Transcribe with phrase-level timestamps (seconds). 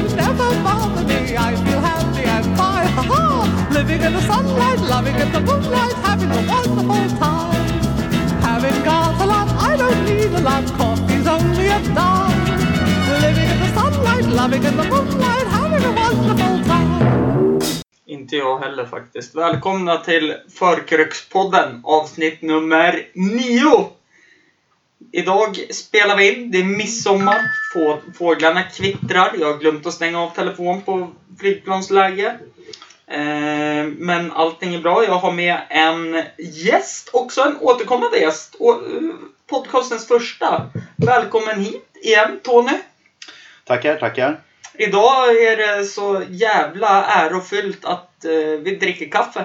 [0.00, 1.36] issues never bother me.
[1.36, 2.88] I feel happy and fine.
[2.96, 3.68] Ha ha!
[3.72, 7.66] Living in the sunlight, loving in the moonlight, having a wonderful time.
[8.42, 10.64] Having got a lot, I don't need a lot.
[10.78, 12.40] Coffee's only a dime.
[13.24, 17.60] Living in the sunlight, loving in the moonlight, having a wonderful time.
[18.06, 19.34] Inte jag heller faktiskt.
[19.34, 23.99] Välkomna till Förkrökspodden avsnitt nummer 9.
[25.12, 26.50] Idag spelar vi in.
[26.50, 27.40] Det är midsommar.
[27.74, 29.34] Få- Fåglarna kvittrar.
[29.38, 31.10] Jag har glömt att stänga av telefon på
[31.40, 32.38] flygplansläge.
[33.06, 35.04] Eh, Men allting är bra.
[35.04, 38.54] Jag har med en gäst, också en återkommande gäst.
[38.58, 39.02] Och, eh,
[39.46, 40.70] Podcastens första.
[40.96, 42.72] Välkommen hit igen Tony.
[43.64, 44.40] Tackar, tackar.
[44.74, 48.30] Idag är det så jävla ärofyllt att eh,
[48.62, 49.44] vi dricker kaffe.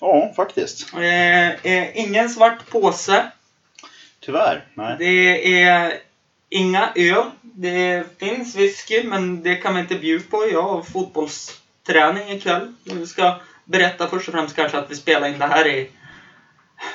[0.00, 0.94] Ja, faktiskt.
[0.94, 3.30] Eh, ingen svart påse.
[4.24, 4.64] Tyvärr.
[4.74, 4.96] Nej.
[4.98, 5.98] Det är
[6.48, 7.30] inga öl.
[7.42, 10.48] Det finns whisky, men det kan man inte bjuda på.
[10.52, 12.74] Jag har fotbollsträning ikväll.
[12.84, 15.90] Vi ska berätta först och främst kanske att vi spelar in det här i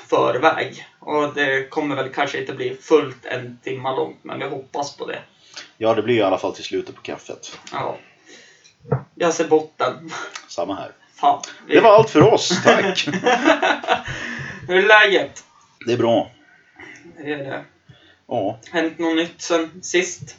[0.07, 0.85] förväg.
[0.99, 5.05] Och det kommer väl kanske inte bli fullt en timma långt, men vi hoppas på
[5.05, 5.19] det.
[5.77, 7.59] Ja, det blir i alla fall till slutet på kaffet.
[7.71, 7.97] Ja.
[9.15, 10.11] Jag ser botten.
[10.47, 10.91] Samma här.
[11.15, 11.41] Fan.
[11.67, 12.63] vi- Det var allt för oss.
[12.63, 13.07] Tack.
[14.67, 15.43] Hur är läget?
[15.85, 16.31] Det är bra.
[17.23, 17.63] Det är det.
[18.27, 20.35] Ja, Hänt något nytt sen sist?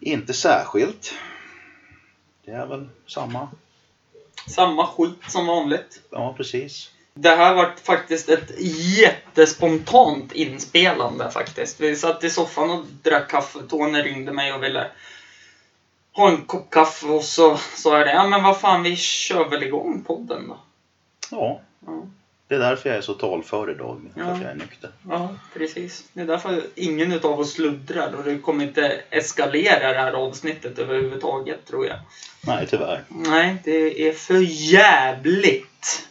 [0.00, 1.14] inte särskilt.
[2.44, 3.48] Det är väl samma.
[4.46, 6.00] Samma skit som vanligt.
[6.10, 6.90] Ja, precis.
[7.14, 8.50] Det här var faktiskt ett
[8.98, 11.80] jättespontant inspelande faktiskt.
[11.80, 13.58] Vi satt i soffan och drack kaffe.
[13.68, 14.90] Tony ringde mig och ville
[16.12, 18.12] ha en kopp kaffe och så sa jag det.
[18.12, 20.58] Ja men vad fan, vi kör väl igång podden då.
[21.30, 22.06] Ja, Ja,
[22.50, 24.00] det är därför jag är så talför idag.
[24.14, 24.26] För Ja.
[24.26, 24.90] att jag är nykter.
[25.08, 26.04] ja precis.
[26.12, 30.78] Det är därför ingen utav oss sluddrar och det kommer inte eskalera det här avsnittet
[30.78, 31.96] överhuvudtaget tror jag.
[32.46, 33.02] Nej, tyvärr.
[33.08, 34.38] Nej, det är för
[34.72, 36.08] jävligt.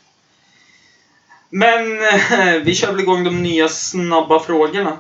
[1.50, 4.98] Men eh, vi kör väl igång de nya snabba frågorna.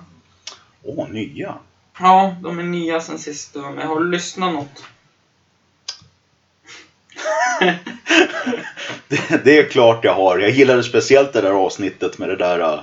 [0.83, 1.55] Åh, nya.
[1.99, 3.87] Ja, de är nya sen sist med.
[3.87, 4.83] Har lyssnat något?
[9.07, 10.39] Det, det är klart jag har.
[10.39, 12.79] Jag gillade speciellt det där avsnittet med det där, äh,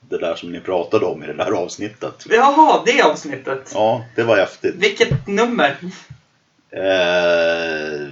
[0.00, 2.26] det där som ni pratade om i det där avsnittet.
[2.30, 3.70] Jaha, det avsnittet.
[3.74, 4.74] Ja, det var häftigt.
[4.74, 5.76] Vilket nummer?
[6.70, 8.08] Eh,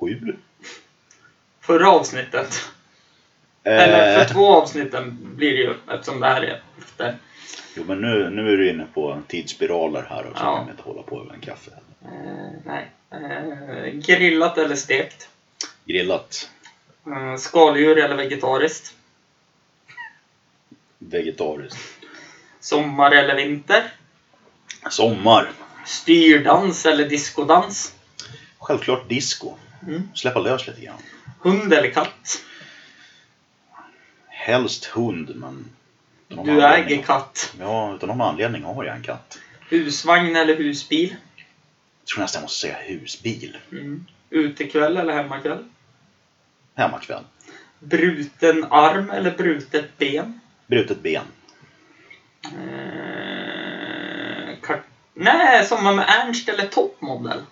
[0.00, 0.36] sju?
[1.60, 2.68] Förra avsnittet.
[3.64, 7.16] Eller Eh, för två avsnitten blir det ju eftersom det här är efter.
[7.76, 10.56] Jo men nu, nu är du inne på tidsspiraler här och så Ja.
[10.56, 11.70] kan vi inte hålla på över en kaffe.
[12.04, 12.90] Eh, nej.
[13.24, 15.28] Eh, grillat eller stekt?
[15.84, 16.50] Grillat,
[17.06, 18.94] Eh, skaldjur eller vegetariskt?
[20.98, 21.78] vegetariskt.
[22.60, 23.92] Sommar eller vinter?
[24.90, 25.50] Sommar,
[25.84, 27.92] Styrdans eller diskodans?
[28.58, 29.54] självklart disco.
[29.86, 30.08] Mm.
[30.14, 30.98] Släppa lös lite grann.
[31.40, 32.42] Hund eller katt?
[34.28, 35.64] Helst hund men...
[36.28, 37.54] Du äger katt.
[37.60, 39.38] Ja, utan någon anledning har jag en katt.
[39.70, 41.16] Husvagn eller husbil?
[42.06, 43.56] Jag tror nästan jag måste säga husbil.
[43.72, 44.06] Mm.
[44.30, 45.64] Utekväll eller hemmakväll?
[46.74, 47.24] Hemmakväll.
[47.78, 50.40] Bruten arm eller brutet ben?
[50.66, 51.24] Brutet ben.
[52.44, 53.06] Eh,
[55.14, 57.42] Nej, sommar med Ernst eller toppmodell?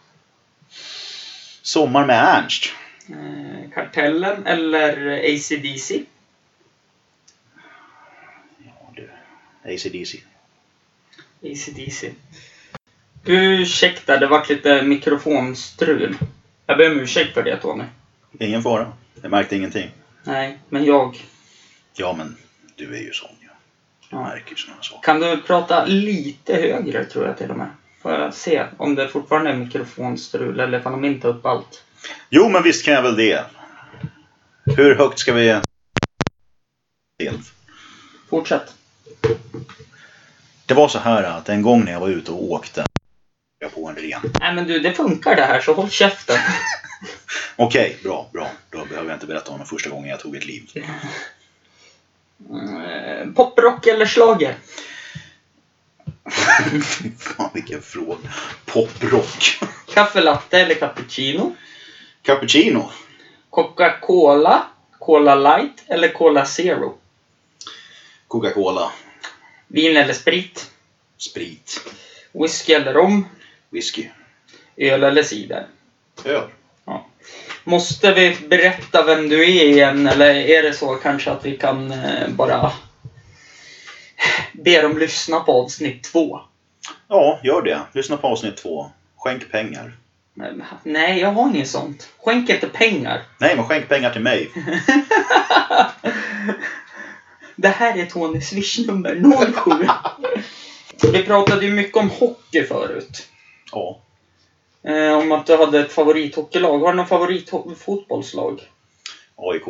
[1.63, 2.65] Sommar med Ernst.
[3.09, 6.05] Eh, kartellen eller ACDC?
[8.59, 9.11] Ja du.
[9.65, 10.19] ACDC.
[11.43, 12.13] ACDC.
[13.25, 16.17] Ursäkta, det vart lite mikrofonstrul.
[16.67, 17.85] Jag ber om ursäkt för det Tony.
[18.41, 18.93] Ingen fara.
[19.23, 19.91] Jag märkte ingenting.
[20.25, 21.25] Nej, men jag.
[21.97, 22.37] Ja men,
[22.77, 23.49] du är ju sån ju.
[24.11, 24.23] Du Ja.
[24.23, 25.03] märker såna saker.
[25.03, 27.71] Kan du prata lite högre tror jag till och med?
[28.03, 31.83] Får jag se om det fortfarande är mikrofonstrul eller ifall de inte upp allt.
[32.31, 33.45] Jo, men visst kan jag väl det.
[34.77, 35.61] Hur högt ska vi...
[38.31, 38.75] Fortsätt.
[40.67, 42.85] Det var så här att en gång när jag var ute och åkte
[43.65, 44.21] jag på en ren.
[44.41, 46.39] Nej men du, det funkar det här så håll käften.
[47.57, 48.51] Okej, bra, bra.
[48.71, 50.71] Då behöver jag inte berätta om den första gången jag tog ett liv.
[52.51, 54.57] Eh, Poprock eller schlager?
[56.85, 58.29] Fy Fan vilken fråga.
[58.65, 59.59] Poprock.
[59.95, 61.57] Kaffe latte eller cappuccino?
[62.23, 62.91] Cappuccino.
[63.51, 64.67] Coca-Cola,
[64.99, 66.99] Cola light eller Cola zero?
[68.29, 68.93] Coca-Cola.
[69.69, 70.71] Vin eller sprit?
[71.19, 71.81] Sprit.
[72.33, 73.29] Whisky eller rom?
[73.75, 74.09] Whisky.
[74.77, 75.67] Öl eller cider?
[76.25, 76.49] Öl.
[77.65, 81.93] Måste vi berätta vem du är igen eller är det så kanske att vi kan
[81.93, 82.73] eh, bara
[84.53, 86.41] be dem lyssna på avsnitt två?
[87.09, 87.81] Ja, gör det.
[87.93, 88.91] Lyssna på avsnitt två.
[89.17, 89.97] Skänk pengar.
[90.83, 92.09] Nej, jag har inget sånt.
[92.25, 93.23] Skänk inte pengar.
[93.39, 94.51] Nej, men skänk pengar till mig.
[97.57, 99.23] Det här är Tonys swishnummer
[99.65, 99.71] 07.
[101.13, 103.29] Vi pratade ju mycket om hockey förut.
[103.75, 103.99] Ja.
[104.83, 106.79] Eh, om att du hade ett favorithockeylag.
[106.79, 108.61] Har du något favoritfotbollslag?
[109.37, 109.63] AIK.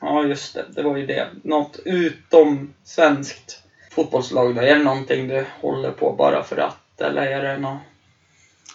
[0.00, 0.64] Ja, just det.
[0.68, 1.28] Det var ju det.
[1.42, 4.60] Något utom svenskt fotbollslag då?
[4.60, 7.00] Är det någonting du håller på bara för att?
[7.00, 7.78] Eller är det något?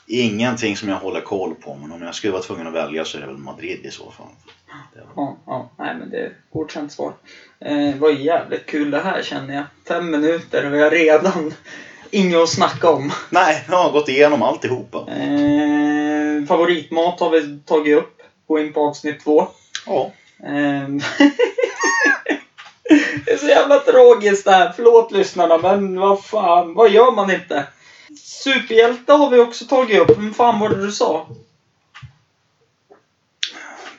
[0.07, 3.18] Ingenting som jag håller koll på, men om jag skulle vara tvungen att välja så
[3.18, 4.25] är det väl Madrid i så fall.
[4.94, 5.69] Var- Ja, ja.
[5.78, 7.13] Nej, men det är godkänt svar.
[7.60, 9.63] Eh, det var jävligt kul det här känner jag.
[9.88, 11.54] Fem minuter och har redan
[12.11, 13.11] inget att snacka om.
[13.29, 14.97] Nej, jag har gått igenom alltihopa.
[14.97, 18.21] Eh, favoritmat har vi tagit upp.
[18.47, 19.47] Gå in på avsnitt två.
[19.85, 20.11] Ja.
[20.43, 20.99] Ehm.
[23.25, 24.73] det är så jävla tragiskt det här.
[24.75, 27.67] Förlåt lyssnarna, men vad fan, vad gör man inte?
[28.23, 30.17] Superhjälte har vi också tagit upp.
[30.17, 31.27] Men fan var det du sa?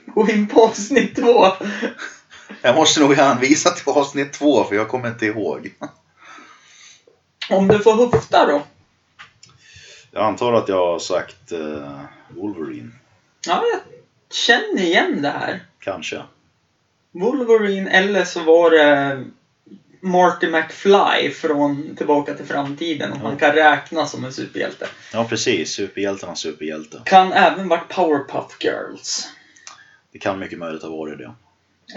[0.07, 1.47] Gå in på avsnitt två.
[2.63, 5.71] Jag måste nog hänvisa till avsnitt två, för jag kommer inte ihåg.
[7.53, 8.63] Om du får höfta då?
[10.11, 12.91] Jag antar att jag har sagt eh, Wolverine.
[13.47, 13.81] Ja, jag
[14.37, 15.61] känner igen det här.
[15.81, 16.23] Kanske.
[17.13, 19.25] Wolverine eller så var det
[20.01, 23.13] Marty McFly från Tillbaka till framtiden.
[23.13, 23.29] Om Ja.
[23.29, 24.87] man kan räkna som en superhjälte.
[25.13, 25.71] Ja, precis.
[25.73, 27.01] Superhjältarnas superhjälte.
[27.05, 29.29] Kan även varit Powerpuff Girls.
[30.13, 31.35] Det kan mycket möjligt ha varit det.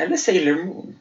[0.04, 0.96] Eller Sailor Moon.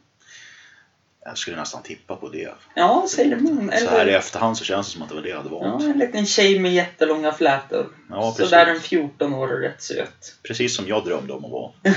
[1.24, 2.54] Jag skulle nästan tippa på det.
[2.74, 3.72] Ja, Sailor Moon.
[3.78, 5.48] Så här i Eller, efterhand så känns det som att det var det jag hade
[5.48, 5.84] ja, valt.
[5.84, 7.86] en liten tjej med jättelånga flätor.
[8.10, 8.50] Ja, så precis.
[8.50, 10.34] där en 14 år och rätt söt.
[10.42, 11.72] Precis som jag drömde om att vara.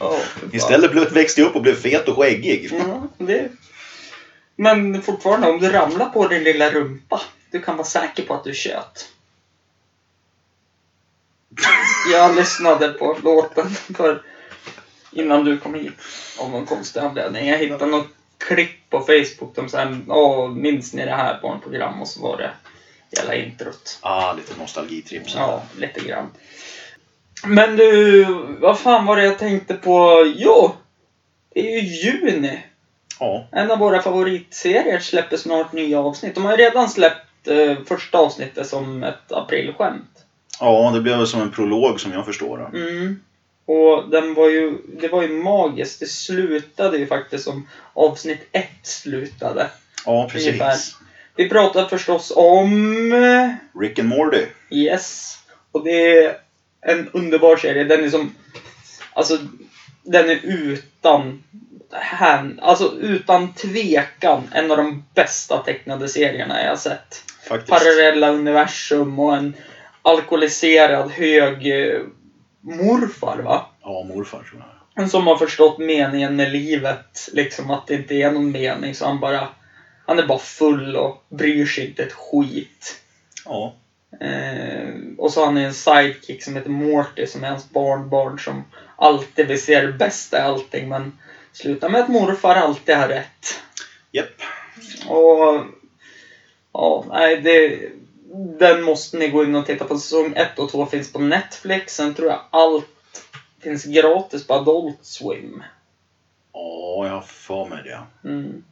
[0.00, 0.50] Ja, fan.
[0.52, 2.70] Istället växte jag upp och blev fet och skäggig.
[2.72, 3.48] Ja, det...
[4.56, 8.44] Men fortfarande, om du ramlar på din lilla rumpa, du kan vara säker på att
[8.44, 9.08] du tjöt.
[12.12, 14.22] Jag lyssnade på låten för
[15.12, 15.92] innan du kom hit.
[16.38, 17.48] Av någon konstig anledning.
[17.48, 18.08] Jag hittade något
[18.38, 19.54] klipp på Facebook.
[19.54, 22.00] De sa Åh, minns ni det här barnprogram?
[22.02, 22.50] Och så var det
[23.20, 23.98] hela introt.
[24.00, 25.30] Ah, lite nostalgitripp.
[25.30, 26.30] så Ja, lite grann.
[27.44, 28.24] Men du,
[28.60, 30.24] vad fan var det jag tänkte på?
[30.36, 30.72] Jo!
[31.54, 32.60] Det är ju juni.
[33.20, 36.34] Ja, En av våra favoritserier släpper snart nya avsnitt.
[36.34, 40.24] De har ju redan släppt eh, första avsnittet som ett aprilskämt.
[40.60, 42.78] ja, det blev väl som en prolog som jag förstår det.
[42.78, 43.20] Mm.
[43.70, 46.00] Och den var ju, det var ju magiskt.
[46.00, 49.70] Det slutade ju faktiskt som avsnitt ett slutade.
[50.06, 50.48] Ja, precis.
[50.48, 50.76] Ungefär.
[51.36, 53.12] Vi pratar förstås om...
[53.12, 54.46] eh, Rick and Morty.
[54.70, 55.38] Yes.
[55.72, 56.36] Och det är
[56.80, 57.84] en underbar serie.
[57.84, 58.34] Den är som...
[59.12, 59.38] Alltså,
[60.02, 61.44] den är utan...
[61.92, 67.22] Hän, alltså utan tvekan en av de bästa tecknade serierna jag sett.
[67.48, 67.70] Faktiskt.
[67.70, 69.54] Parallella universum och en
[70.02, 72.00] alkoholiserad hög eh,
[72.60, 73.66] morfar va?
[73.82, 74.64] Ja, morfar tror
[74.94, 75.10] jag.
[75.10, 77.28] Som har förstått meningen med livet.
[77.32, 78.94] Liksom att det inte är någon mening.
[78.94, 79.48] Så han bara...
[80.06, 83.00] Han är bara full och bryr sig inte ett skit.
[83.44, 83.74] Ja,
[84.20, 88.64] Eh, och så har han en sidekick som heter Morty som är hans barnbarn som
[88.96, 91.18] alltid vill se det bästa i allting men
[91.52, 93.62] slutar med att morfar alltid har rätt.
[94.12, 94.42] japp.
[95.08, 95.64] Och
[96.72, 97.88] ja, nej det...
[98.32, 99.98] Den måste ni gå in och titta på.
[99.98, 101.96] Säsong 1 och 2 finns på Netflix.
[101.96, 102.86] Sen tror jag allt
[103.60, 105.62] finns gratis på Adult Swim.
[106.52, 108.28] Ja, jag har för mig det.
[108.28, 108.64] Mm.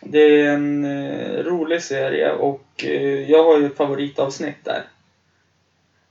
[0.00, 4.84] Det är en eh, rolig serie och eh, jag har ju ett favoritavsnitt där.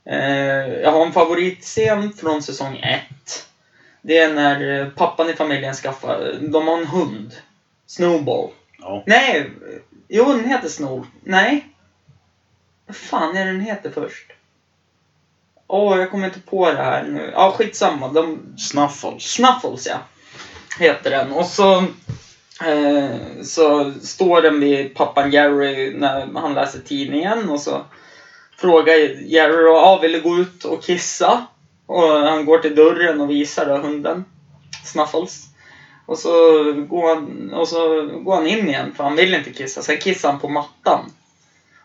[0.04, 3.02] Eh, jag har en favoritscen från säsong 1.
[4.02, 7.34] Det är när eh, pappan i familjen skaffar, de har en hund.
[7.86, 8.50] Snowball.
[8.78, 9.50] Ja, Nej,
[10.08, 11.06] jo den heter Snow.
[11.24, 11.66] Nej.
[12.88, 14.32] Vad fan är den heter först?
[15.66, 17.30] Åh, jag kommer inte på det här nu.
[17.34, 18.08] Ja, skitsamma.
[18.08, 19.22] De, Snuffles.
[19.22, 19.98] Snuffles ja.
[20.78, 21.32] Heter den.
[21.32, 21.76] Och så,
[22.64, 23.10] eh,
[23.42, 27.84] så står den vid pappan Jerry när han läser tidningen och så
[28.56, 31.46] frågar Jerry då, ah, vill du gå ut och kissa?
[31.86, 34.24] Och han går till dörren och visar då hunden.
[34.84, 35.44] Snuffles.
[36.06, 36.30] Och så,
[36.72, 39.82] går han, och så går han in igen för han vill inte kissa.
[39.82, 41.12] Sen kissar han på mattan.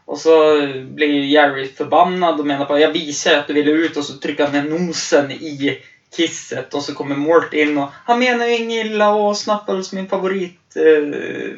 [0.06, 4.06] Och så blir Jerry förbannad och menar på jag visar att du ville ut och
[4.06, 5.82] så trycker han ner nosen i
[6.18, 10.08] kisset och så kommer Mort in och han menar ju inget illa och Snuffles min
[10.08, 11.54] favorit eh, eh,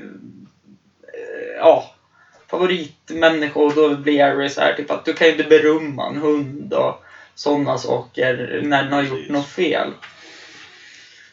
[1.58, 1.96] ja
[2.48, 6.18] favoritmänniska och då blir Jerry så här typ att du kan ju inte berömma en
[6.18, 7.04] hund och
[7.36, 9.92] sådana saker när den har gjort något fel.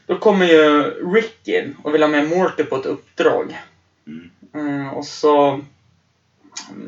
[0.06, 0.82] Då kommer ju
[1.14, 3.58] Rick in och vill ha med Morty på ett uppdrag.
[4.06, 4.30] Mm.
[4.54, 5.60] Mm, och så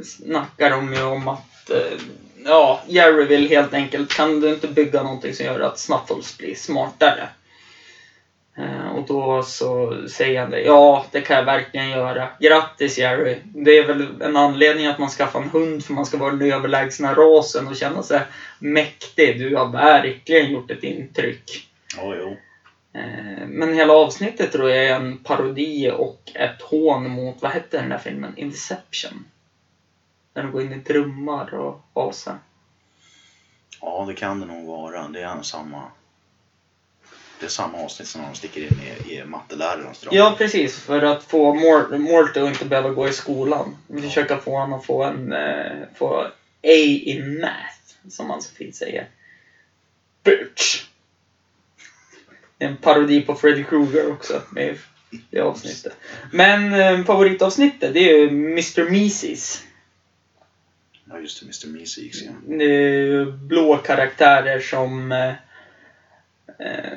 [0.04, 1.98] snackar de ju om att eh,
[2.44, 6.54] ja, Jerry vill helt enkelt, kan du inte bygga någonting som gör att Snuffles blir
[6.54, 7.28] smartare?
[8.56, 12.28] Eh, och då så säger han det, ja det kan jag verkligen göra.
[12.40, 13.38] Grattis Jerry!
[13.44, 16.52] Det är väl en anledning att man skaffar en hund för man ska vara den
[16.52, 18.20] överlägsna rasen och känna sig
[18.58, 19.38] mäktig.
[19.38, 21.68] Du har verkligen gjort ett intryck.
[21.96, 22.36] Ja, jo.
[23.00, 27.76] Eh, Men hela avsnittet tror jag är en parodi och ett hån mot, vad hette
[27.76, 28.32] den där filmen?
[28.36, 29.24] Inception.
[30.34, 32.38] Där de går in i drömmar och asar.
[33.80, 35.08] Ja, det kan det nog vara.
[35.08, 35.82] Det är samma...
[37.40, 40.14] Det är samma avsnitt som de sticker in i, i mattelärarens dröm.
[40.14, 40.80] Ja, precis.
[40.80, 43.76] För att få Mor- Morty att inte behöva gå i skolan.
[44.02, 46.20] Försöka få honom att få en eh, få
[46.62, 49.06] A in math, som man så fint säger.
[50.22, 50.84] Bitch!
[52.58, 54.78] En parodi på Freddy Krueger också, med
[55.30, 55.96] det avsnittet.
[56.32, 58.90] Men eh, favoritavsnittet, det är ju Mr.
[58.90, 59.62] Mises.
[61.08, 61.44] Ja, just det.
[61.46, 61.78] Mr.
[61.78, 62.32] Meeseeks, ja.
[63.32, 65.12] Blå karaktärer som
[66.58, 66.92] eh,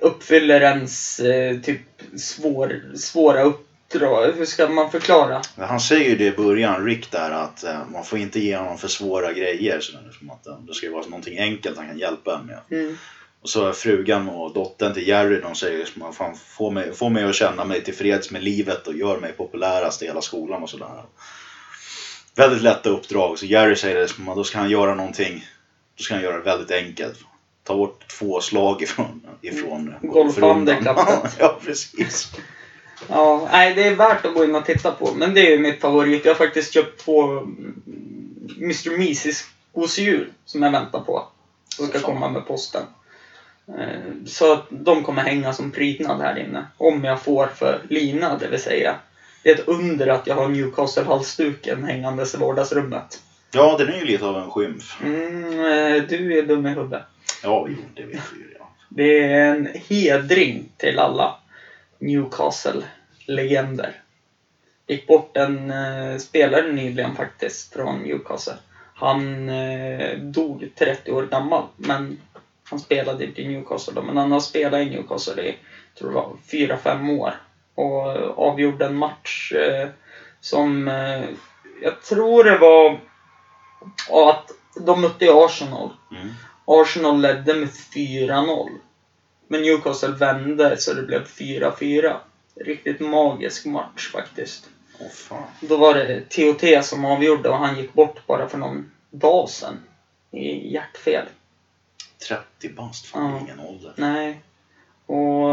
[0.00, 1.80] uppfyller ens eh, typ
[2.16, 4.32] svår, svåra uppdrag.
[4.32, 5.42] Hur ska man förklara?
[5.56, 8.78] Han säger ju det i början, Rick där, att eh, man får inte ge honom
[8.78, 9.80] för svåra grejer.
[9.80, 12.60] Så att, det ska ju vara någonting enkelt han kan hjälpa en med.
[12.70, 12.96] Mm.
[13.40, 17.10] Och så frugan och dottern till Jerry, de säger att man fan får mig, får
[17.10, 20.70] mig att känna mig tillfreds med livet och gör mig populärast i hela skolan och
[20.70, 21.02] sådär.
[22.36, 23.38] Väldigt lätta uppdrag.
[23.38, 25.46] Så Jerry säger det då ska han göra någonting,
[25.96, 27.18] då ska han göra det väldigt enkelt.
[27.64, 31.36] Ta bort två slag ifrån, ifrån Golfhandikappet.
[31.38, 32.32] ja, precis.
[33.08, 35.12] Ja, nej, det är värt att gå in och titta på.
[35.14, 36.24] Men det är ju mitt favorit.
[36.24, 37.82] Jag har faktiskt köpt två mm,
[38.56, 38.98] Mr.
[38.98, 41.28] Mises gosedjur som jag väntar på.
[41.76, 42.82] Som ska komma med posten.
[43.68, 46.66] Eh, Så att de kommer hänga som prydnad här inne.
[46.76, 48.94] Om jag får för lina, det vill säga.
[49.46, 53.22] Det är ett under att jag har Newcastle-halsduken hängandes i vardagsrummet.
[53.52, 55.02] Ja, den är ju lite av en skymf.
[55.02, 57.02] Mm, eh, du är dum i huvudet.
[57.42, 58.66] Ja, jo, det vet vi ju redan.
[58.88, 61.36] Det är en hedring till alla
[61.98, 64.02] Newcastle-legender.
[64.86, 68.56] Gick bort en eh, spelare nyligen faktiskt från Newcastle.
[68.94, 72.18] Han eh, dog 30 år gammal, men
[72.64, 74.02] han spelade inte i Newcastle då.
[74.02, 75.56] Men han har spelat i Newcastle i,
[75.98, 77.34] tror jag det var, 4-5 år.
[77.76, 78.06] Och
[78.48, 79.88] avgjorde en match eh,
[80.40, 81.24] som, eh,
[81.82, 83.00] jag tror det var
[84.30, 85.90] att de mötte Arsenal.
[86.10, 86.28] Mm.
[86.64, 88.68] Arsenal ledde med 4-0.
[89.48, 92.16] Men Newcastle vände så det blev 4-4.
[92.60, 94.68] Riktigt magisk match faktiskt.
[95.00, 95.42] Åh fan.
[95.60, 99.82] Då var det TOT som avgjorde och han gick bort bara för någon dag sedan.
[100.30, 101.26] I hjärtfel.
[102.28, 103.40] 30 bast, fan Ja.
[103.40, 103.92] ingen ålder.
[103.96, 104.42] Nej.
[105.06, 105.50] Och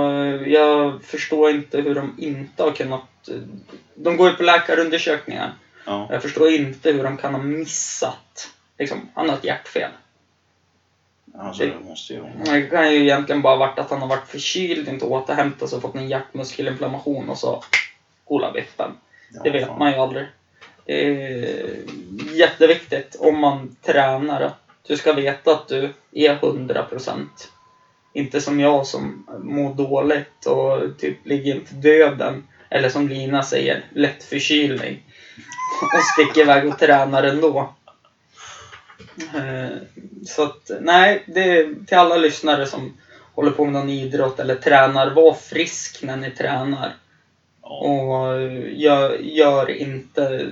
[0.48, 3.30] jag förstår inte hur de inte har kunnat...
[3.96, 5.54] De går ju på läkarundersökningar.
[5.86, 6.08] Ja.
[6.12, 8.50] Jag förstår inte hur de kan ha missat.
[8.78, 9.90] Liksom, han har ett hjärtfel.
[11.38, 12.24] Alltså, det måste ju.
[12.46, 15.82] Det kan ju egentligen bara varit att han har varit förkyld, inte återhämtat sig och
[15.82, 17.64] fått en hjärtmuskelinflammation och så
[18.28, 18.92] kola vippen.
[19.34, 19.80] Ja, Det vet fan.
[19.80, 20.26] man ju aldrig.
[20.86, 21.80] Det är
[22.34, 27.28] jätteviktigt om man tränar att du ska veta att du är 100%.
[28.14, 32.48] Inte som jag som mår dåligt och typ ligger inför döden.
[32.70, 35.04] Eller som Lina säger, lätt förkylning.
[35.82, 37.74] Och sticker iväg och tränar ändå.
[39.36, 39.78] Eh,
[40.26, 42.98] Så att, nej, det till alla lyssnare som
[43.34, 46.94] håller på med någon idrott eller tränar, var frisk när ni tränar.
[47.62, 48.42] Och
[48.72, 50.52] gör, gör inte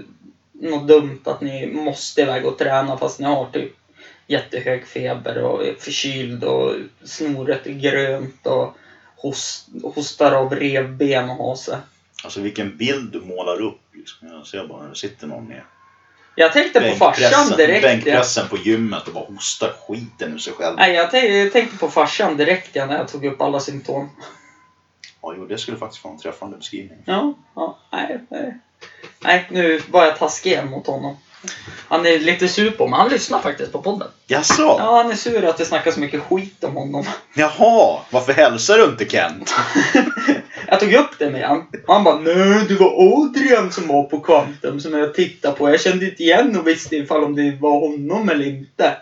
[0.52, 3.74] något dumt att ni måste iväg och träna fast ni har typ
[4.28, 8.78] jättehög feber och är förkyld och snoret är grönt och
[9.16, 11.78] host, hostar av revben och har sig.
[12.24, 13.82] Alltså vilken bild du målar upp.
[13.94, 14.28] Liksom.
[14.28, 15.62] Jag ser bara det sitter någon med
[16.36, 17.84] Jag tänkte på farsan direkt.
[17.84, 20.76] Bänkpressen på gymmet och bara hostar skiten ur sig själv.
[20.78, 24.10] Nej, jag jag tänkte på farsan direkt ja, när jag tog upp alla symptom.
[25.22, 26.98] Ja, jo, det skulle faktiskt vara en träffande beskrivning.
[27.06, 28.58] Ja, ja, nej, nej.
[29.20, 31.18] Nej, nu var jag taskig mot honom.
[31.88, 33.00] Han är lite sur på mig.
[33.00, 34.08] Han lyssnar faktiskt på podden.
[34.28, 34.76] Jaså?
[34.80, 37.06] Ja, han är sur att det snackas så mycket skit om honom.
[37.36, 39.56] Jaha, varför hälsar du inte Kent?
[40.68, 41.64] Jag tog upp det med han.
[41.88, 45.70] Han bara nej, det var Adrian som var på Quantum som jag tittade på.
[45.70, 48.98] Jag kände inte igen och visste ifall om det var honom eller inte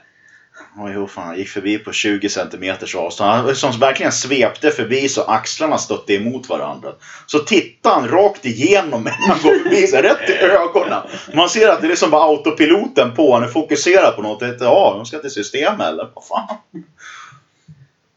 [0.77, 3.31] oj, jo, fan, han gick förbi på 20 centimeters avstånd.
[3.31, 6.89] Han som verkligen svepte förbi så axlarna stötte emot varandra.
[7.25, 11.01] Så tittade han rakt igenom när han går förbi, så här, rätt i ögonen.
[11.33, 13.33] Man ser att det är liksom bara autopiloten på.
[13.33, 14.41] Han är fokuserad på något.
[14.59, 16.09] Ja, de ska till systemet eller?
[16.13, 16.57] Vad fan?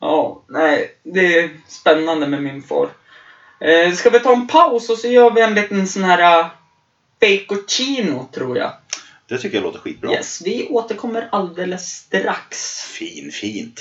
[0.01, 2.89] Ja, nej, det är spännande med min far.
[3.61, 6.47] Eh, ska vi ta en paus och så gör vi en liten sån här uh,
[7.23, 8.73] Fake tror jag.
[9.33, 10.13] Det tycker jag låter skitbra.
[10.13, 12.81] Yes, vi återkommer alldeles strax.
[12.81, 13.81] Fin, fint.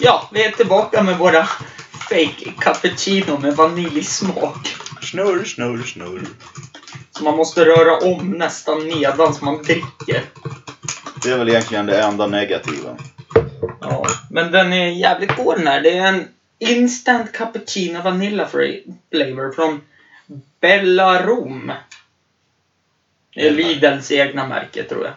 [0.00, 1.44] Ja, vi är tillbaka med våra
[2.08, 4.76] fake cappuccino med vaniljsmak.
[5.02, 6.22] Snurr, snurr, snurr.
[7.10, 10.24] Så man måste röra om nästan medan man dricker.
[11.22, 12.96] Det är väl egentligen det enda negativa.
[13.80, 15.80] Ja, men den är jävligt god den här.
[15.80, 19.80] Det är en instant cappuccino vanilla flavor från
[20.60, 21.72] Bellarom.
[23.34, 23.50] Det är.
[23.50, 25.14] Lidls egna märke tror jag.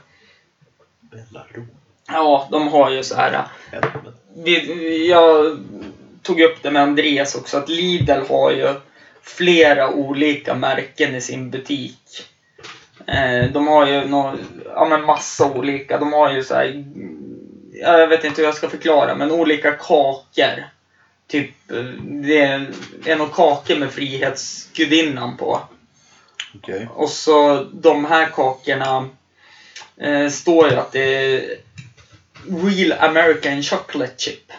[1.00, 1.68] Bellarom.
[2.08, 3.46] Ja, de har ju så här.
[4.36, 5.60] Vi, jag
[6.22, 8.74] tog upp det med Andreas också, att Lidl har ju
[9.22, 12.31] flera olika märken i sin butik.
[13.08, 15.98] Eh, de har ju nå, ja, men massa olika.
[15.98, 16.86] De har ju så här,
[17.74, 20.64] ja, jag vet inte hur jag ska förklara, men olika kakor.
[21.28, 22.70] Typ, eh, det är,
[23.06, 25.62] är kakor med Frihetsgudinnan på.
[26.56, 26.88] Okej.
[26.94, 29.10] Och så de här kakorna
[29.98, 31.58] eh, står ju att det är
[32.48, 34.52] Real American Chocolate Chip.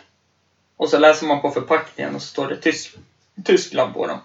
[0.77, 2.97] Och så läser man på förpackningen och så står det Tys-
[3.45, 4.19] Tyskland på dem.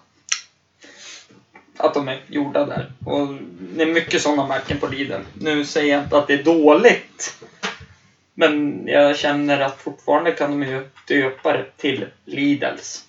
[1.78, 2.92] Att de är gjorda där.
[3.04, 5.20] Och det är mycket sådana märken på Lidl.
[5.34, 7.42] Nu säger jag inte att det är dåligt.
[8.34, 13.04] Men jag känner att fortfarande kan de ju döpa det till Lidls.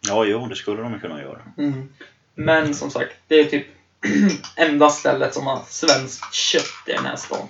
[0.00, 1.40] Ja, jo, det skulle de kunna göra.
[1.58, 1.88] Mm.
[2.34, 3.66] Men som sagt, det är typ
[4.56, 7.48] enda stället som har svenskt kött i den här stan.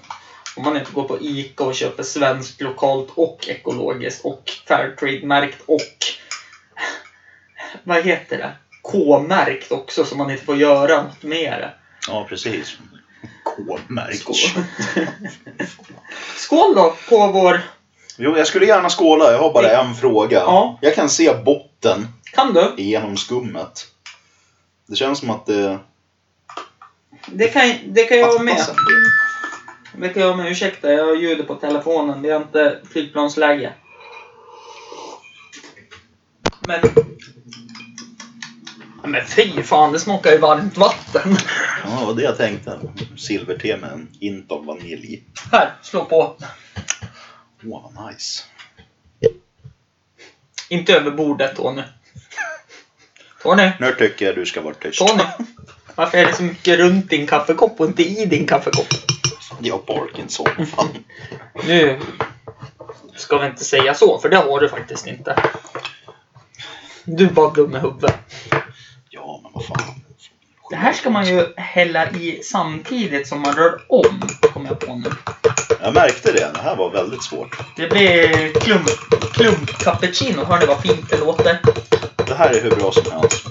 [0.56, 5.96] Om man inte går på ICA och köper svenskt, lokalt och ekologiskt och Fairtrade-märkt och
[7.84, 8.52] vad heter det?
[8.84, 11.72] K-märkt också så man inte får göra något med det.
[12.08, 12.78] Ja, precis.
[13.44, 14.18] K-märkt.
[14.18, 14.64] Skål.
[16.36, 17.60] Skål då på vår...
[18.16, 19.32] Jo, jag skulle gärna skåla.
[19.32, 20.38] Jag har bara en fråga.
[20.38, 20.78] Ja.
[20.82, 22.74] Jag kan se botten Kan du?
[22.82, 23.86] genom skummet.
[24.86, 25.78] Det känns som att det
[27.26, 28.66] Det kan, det kan jag vara med.
[29.98, 30.52] Det kan jag med.
[30.52, 32.22] Ursäkta, jag har ljudet på telefonen.
[32.22, 33.72] Det är inte flygplansläge.
[36.66, 36.80] Men...
[39.04, 41.36] Men fy fan, det smakar ju varmt vatten.
[41.84, 42.78] Ja, det var det jag tänkte.
[43.16, 45.22] Silverte med en hint av vanilj.
[45.52, 46.36] Här, slå på.
[47.66, 48.44] Åh, vad nice.
[50.68, 51.82] Inte över bordet, Tony.
[53.42, 54.98] Tony, Nu tycker jag du ska vara tyst.
[54.98, 55.24] Tony.
[55.94, 58.86] Varför är det så mycket runt din kaffekopp och inte i din kaffekopp?
[59.60, 60.66] Jag har Parkinson.
[60.66, 60.88] Fan.
[61.66, 62.00] Nu
[63.16, 65.36] ska vi inte säga så, för det har du faktiskt inte.
[67.04, 68.14] Du är bara dum i huvudet.
[69.10, 69.94] Ja, men vad fan.
[70.70, 74.94] Det här ska man ju hälla i samtidigt som man rör om, kom jag på
[74.94, 75.10] nu.
[75.80, 76.50] Jag märkte det.
[76.54, 77.58] Det här var väldigt svårt.
[77.76, 78.88] Det blir klump,
[79.32, 80.44] klump cappuccino.
[80.44, 81.60] Hör ni vad fint det låter?
[82.26, 83.46] Det här är hur bra som helst.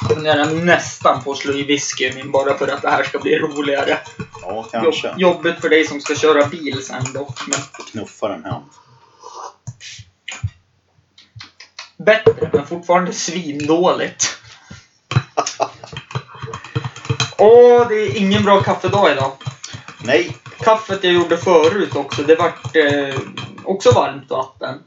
[0.00, 3.18] Jag funderar nästan på att slå i whisky min bara för att det här ska
[3.18, 3.98] bli roligare.
[4.42, 5.14] Ja, Jobb, kanske.
[5.16, 7.58] jobbigt för dig som ska köra bil sen dock, men
[7.92, 8.62] Knuffa den hem.
[11.96, 14.38] bättre, men fortfarande svindåligt.
[17.38, 19.32] Åh, det är ingen bra kaffedag idag.
[20.04, 23.14] Nej, Kaffet jag gjorde förut också, det vart eh,
[23.64, 24.82] också varmt vatten.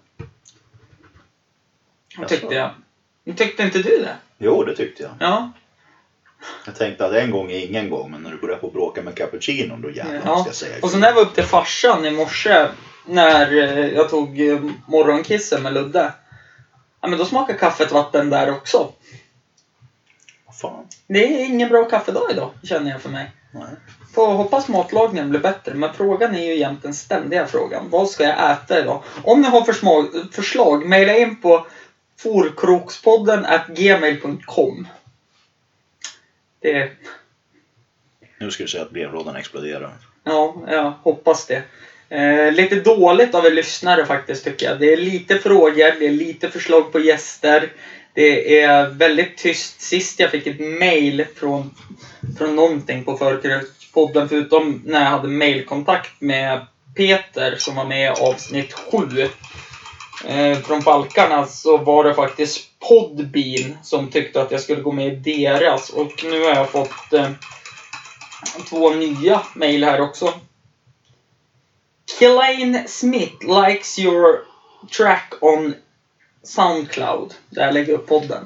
[2.28, 2.72] Tyckte jag.
[3.38, 4.16] Tyckte inte du det?
[4.38, 5.12] jo det tyckte jag.
[5.20, 5.52] Ja.
[6.66, 9.16] Jag tänkte att en gång är ingen gång, men när du börjar på bråka med
[9.16, 10.40] cappuccinon då jävlar Ja.
[10.40, 12.68] ska jag säga Och så när jag var upp till farsan i morse,
[13.06, 16.14] när eh, jag tog eh, morgonkissen med Ludde.
[17.02, 18.94] Ja men då smakar kaffet vatten där också.
[20.62, 20.88] Fan.
[21.08, 23.32] Det är ingen bra kaffedag idag, känner jag för mig.
[23.52, 23.70] Nej.
[24.14, 27.90] Får hoppas matlagningen blir bättre, men frågan är ju jämt den ständiga frågan.
[27.90, 29.04] Vad ska jag äta idag?
[29.24, 31.66] Om ni har försmag, förslag, mejla in på
[32.18, 34.88] forkrokspodden gmail.com.
[36.62, 36.92] Det,
[38.40, 39.94] Nu ska du säga att brevlådan exploderar.
[40.24, 41.64] ja, jag hoppas det.
[42.10, 44.80] Eh, lite dåligt av er lyssnare faktiskt tycker jag.
[44.80, 47.72] Det är lite frågor, det är lite förslag på gäster.
[48.14, 49.82] Det är väldigt tyst.
[49.82, 51.76] Sist jag fick ett mail från,
[52.38, 58.22] från någonting på Förkrökspodden, förutom när jag hade mailkontakt med Peter som var med i
[58.22, 58.98] avsnitt 7
[60.26, 65.08] eh, från Balkarna, så var det faktiskt Podbean som tyckte att jag skulle gå med
[65.08, 65.90] i deras.
[65.90, 67.30] Och nu har jag fått eh,
[68.70, 70.34] två nya mail här också.
[72.18, 74.40] Klein Smith likes your
[74.98, 75.76] track on
[76.44, 77.34] Soundcloud.
[77.50, 78.46] Där jag lägger upp podden.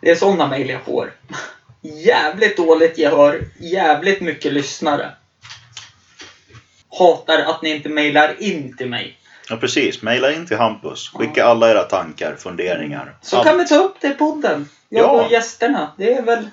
[0.00, 1.12] Det är sådana mejl jag får.
[1.82, 5.10] jävligt dåligt gehör, jävligt mycket lyssnare.
[6.98, 9.16] Hatar att ni inte mejlar in till mig.
[9.48, 10.02] Ja, precis.
[10.02, 11.08] Maila in till Hampus.
[11.14, 13.16] Skicka alla era tankar, funderingar.
[13.22, 13.46] Så Allt.
[13.46, 14.68] kan vi ta upp det i podden.
[14.88, 15.24] Jag Ja.
[15.24, 15.92] och gästerna.
[15.98, 16.50] Det är väl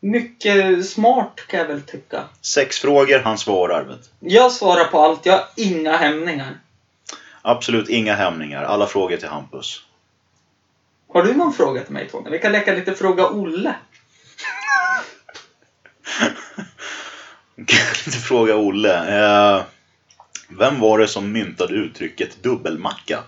[0.00, 2.24] mycket smart kan jag väl tycka.
[2.42, 3.84] Sex frågor, han svarar.
[3.84, 4.10] Vet.
[4.20, 6.58] Jag svarar på allt, jag har inga hämningar.
[7.42, 8.64] Absolut inga hämningar.
[8.64, 9.84] Alla frågor till Hampus.
[11.12, 12.30] Har du någon fråga till mig Tony?
[12.30, 13.74] Vi kan leka lite Fråga Olle.
[18.06, 18.94] Lite fråga Olle.
[19.18, 19.62] Eh,
[20.48, 23.18] vem var det som myntade uttrycket dubbelmacka?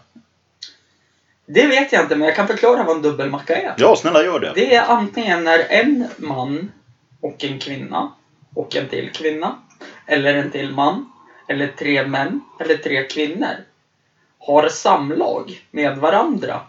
[1.46, 3.74] Det vet jag inte, men jag kan förklara vad en dubbelmacka är.
[3.78, 4.52] Ja, snälla gör det.
[4.54, 6.72] Det är antingen när en man
[7.20, 8.12] och en kvinna
[8.54, 9.58] och en till kvinna
[10.06, 11.12] eller en till man
[11.48, 13.56] eller tre män eller tre kvinnor
[14.46, 16.60] har samlag med varandra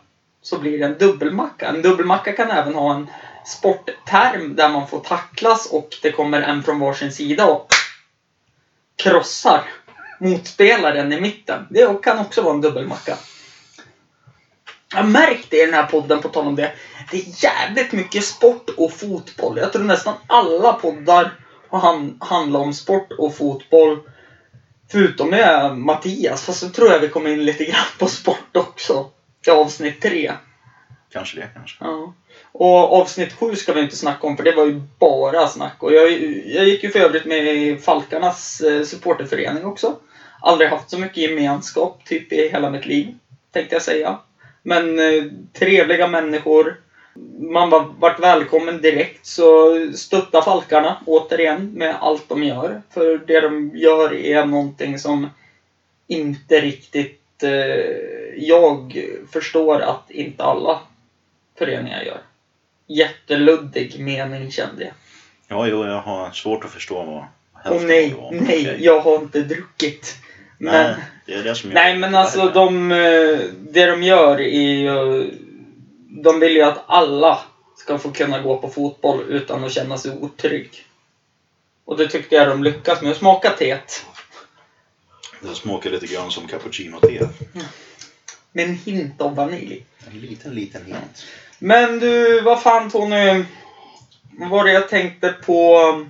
[0.41, 1.67] så blir det en dubbelmacka.
[1.67, 3.07] En dubbelmacka kan även ha en
[3.45, 7.67] sportterm där man får tacklas och det kommer en från varsin sida och
[8.95, 9.63] krossar
[10.19, 11.67] motspelaren i mitten.
[11.69, 13.17] Det kan också vara en dubbelmacka.
[14.91, 16.71] Jag har märkt det i den här podden, på tal om det.
[17.12, 19.57] Det är jävligt mycket sport och fotboll.
[19.57, 21.31] Jag tror nästan alla poddar
[21.69, 23.99] har han, handlat om sport och fotboll.
[24.91, 29.10] Förutom med Mattias, fast så tror jag vi kommer in lite grann på sport också.
[29.48, 30.32] I avsnitt tre.
[31.13, 31.78] Kanske det, kanske.
[31.80, 32.13] Ja.
[32.52, 35.76] Och avsnitt sju ska vi inte snacka om, för det var ju bara snack.
[35.80, 36.12] Och jag,
[36.46, 39.96] jag gick ju för övrigt med i Falkarnas eh, supporterförening också.
[40.41, 43.17] Aldrig haft så mycket gemenskap, typ i hela mitt liv,
[43.52, 44.19] tänkte jag säga.
[44.63, 46.83] Men eh, trevliga människor.
[47.39, 52.82] Man var, vart välkommen direkt, så stötta Falkarna återigen med allt de gör.
[52.93, 55.30] För det de gör är någonting som
[56.08, 57.52] inte riktigt eh,
[58.38, 60.80] jag förstår att inte alla
[61.58, 62.21] föreningar gör.
[62.88, 64.93] Jätteluddig mening kände jag.
[65.47, 67.23] Ja, jo, jag har svårt att förstå vad
[67.54, 68.32] Och hälften nej, var.
[68.32, 68.78] nej, Okej.
[68.80, 70.15] jag har inte druckit.
[70.58, 70.95] Men, Nej,
[71.26, 75.32] det är det som gör nej, men alltså de, eh, det de gör är ju...
[76.15, 77.39] De vill ju att alla
[77.76, 80.86] ska få kunna gå på fotboll utan att känna sig otrygg.
[81.86, 83.15] Och det tyckte jag de lyckas med.
[83.15, 84.06] Smaka teet.
[85.41, 87.28] Det smakar lite grann som cappuccino-te.
[88.52, 89.86] Med en hint av vanilj.
[90.08, 91.26] En liten, liten hint.
[91.60, 93.45] Men du, vad fan Tony.
[94.32, 96.06] Vad var det jag tänkte på?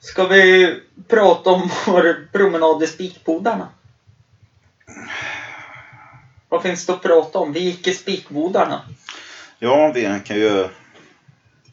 [0.00, 0.74] Ska vi
[1.08, 3.68] prata om vår promenad i Spikbodarna?
[6.52, 7.52] Vad finns det att prata om?
[7.52, 8.82] Vi gick i Spikbodarna.
[9.58, 10.68] Ja, vi kan ju...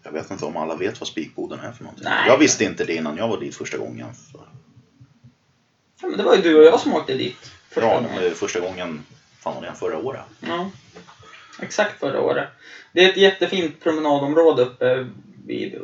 [0.04, 2.06] Jag vet inte om alla vet vad spikboden är för någonting.
[2.10, 2.28] Nej.
[2.28, 4.08] Jag visste inte det innan jag var dit första gången.
[4.32, 4.42] För...
[6.02, 7.52] Ja, men det var ju du och jag som åkte dit.
[7.70, 8.24] första Ja, gången.
[8.24, 9.04] eh, första gången,
[9.39, 10.22] fan var det, förra året.
[10.39, 10.70] Ja,
[11.62, 12.48] exakt förra året.
[12.94, 15.08] Det är ett jättefint promenadområde uppe
[15.46, 15.76] vid,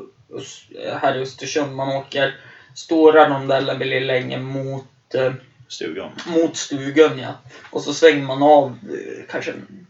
[1.01, 1.75] här i Östersund.
[1.75, 2.35] Man åker
[2.75, 5.33] stora rondellen vid Lillänge mot, eh,
[5.67, 6.11] Stugan.
[6.25, 7.19] mot stugan.
[7.19, 7.33] Ja.
[7.69, 9.87] Och så svänger man av eh, kanske en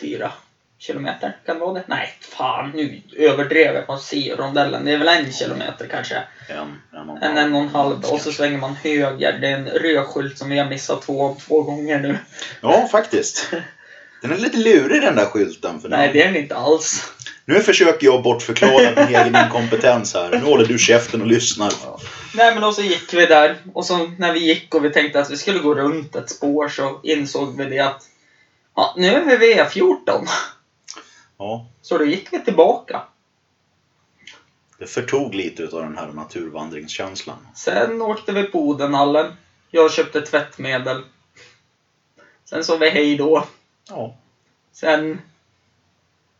[0.00, 0.32] fyra
[0.78, 1.36] kilometer.
[1.46, 1.82] Kan det vara det?
[1.86, 3.84] Nej, fan nu överdrev jag.
[3.88, 4.84] Man ser rondellen.
[4.84, 6.22] Det är väl en kilometer kanske.
[6.48, 8.04] En, en, och En, en och en halv.
[8.04, 9.38] Och så svänger man höger.
[9.40, 12.18] Det är en röd skylt som vi har missat två, två gånger nu.
[12.60, 13.50] Ja, faktiskt.
[14.22, 15.80] Den är lite lurig den där skylten.
[15.80, 17.12] För Nej, det är den inte alls.
[17.44, 20.30] Nu försöker jag bortförklara min egen inkompetens här.
[20.30, 21.72] Nu håller du käften och lyssnar.
[22.34, 25.20] Nej men och så gick vi där och så när vi gick och vi tänkte
[25.20, 28.02] att vi skulle gå runt ett spår så insåg vi det att
[28.74, 30.28] ja, nu är vi vid E14.
[31.38, 33.02] Ja, Så då gick vi tillbaka.
[34.78, 37.46] det förtog lite av den här naturvandringskänslan.
[37.54, 39.32] Sen åkte vi på Odenhallen.
[39.70, 41.02] Jag köpte tvättmedel.
[42.44, 43.44] Sen sa vi hej då.
[43.88, 44.16] Ja.
[44.72, 45.20] Sen...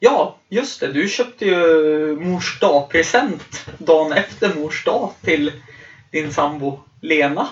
[0.01, 0.93] Ja, just det.
[0.93, 5.53] Du köpte ju mors dag-present dagen efter mors dag till
[6.11, 7.49] din sambo Lena.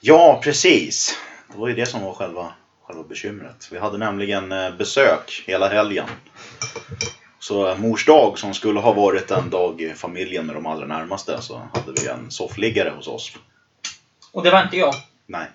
[0.00, 1.18] Ja, precis.
[1.52, 2.52] Det var ju det som var själva,
[2.82, 3.68] själva bekymret.
[3.70, 6.06] Vi hade nämligen eh, besök hela helgen.
[7.38, 10.86] Så eh, mors dag som skulle ha varit en dag i familjen med de allra
[10.86, 13.32] närmaste så hade vi en soffliggare hos oss.
[14.32, 14.94] Och det var inte jag.
[15.26, 15.46] Nej.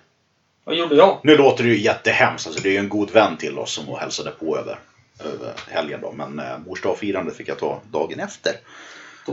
[0.64, 1.20] Vad gjorde jag?
[1.22, 2.46] Nu låter det ju jättehemskt.
[2.46, 4.78] Alltså, det är ju en god vän till oss som och hälsade på över,
[5.20, 6.12] över helgen då.
[6.12, 8.52] Men eh, mors dagfirandet fick jag ta dagen efter.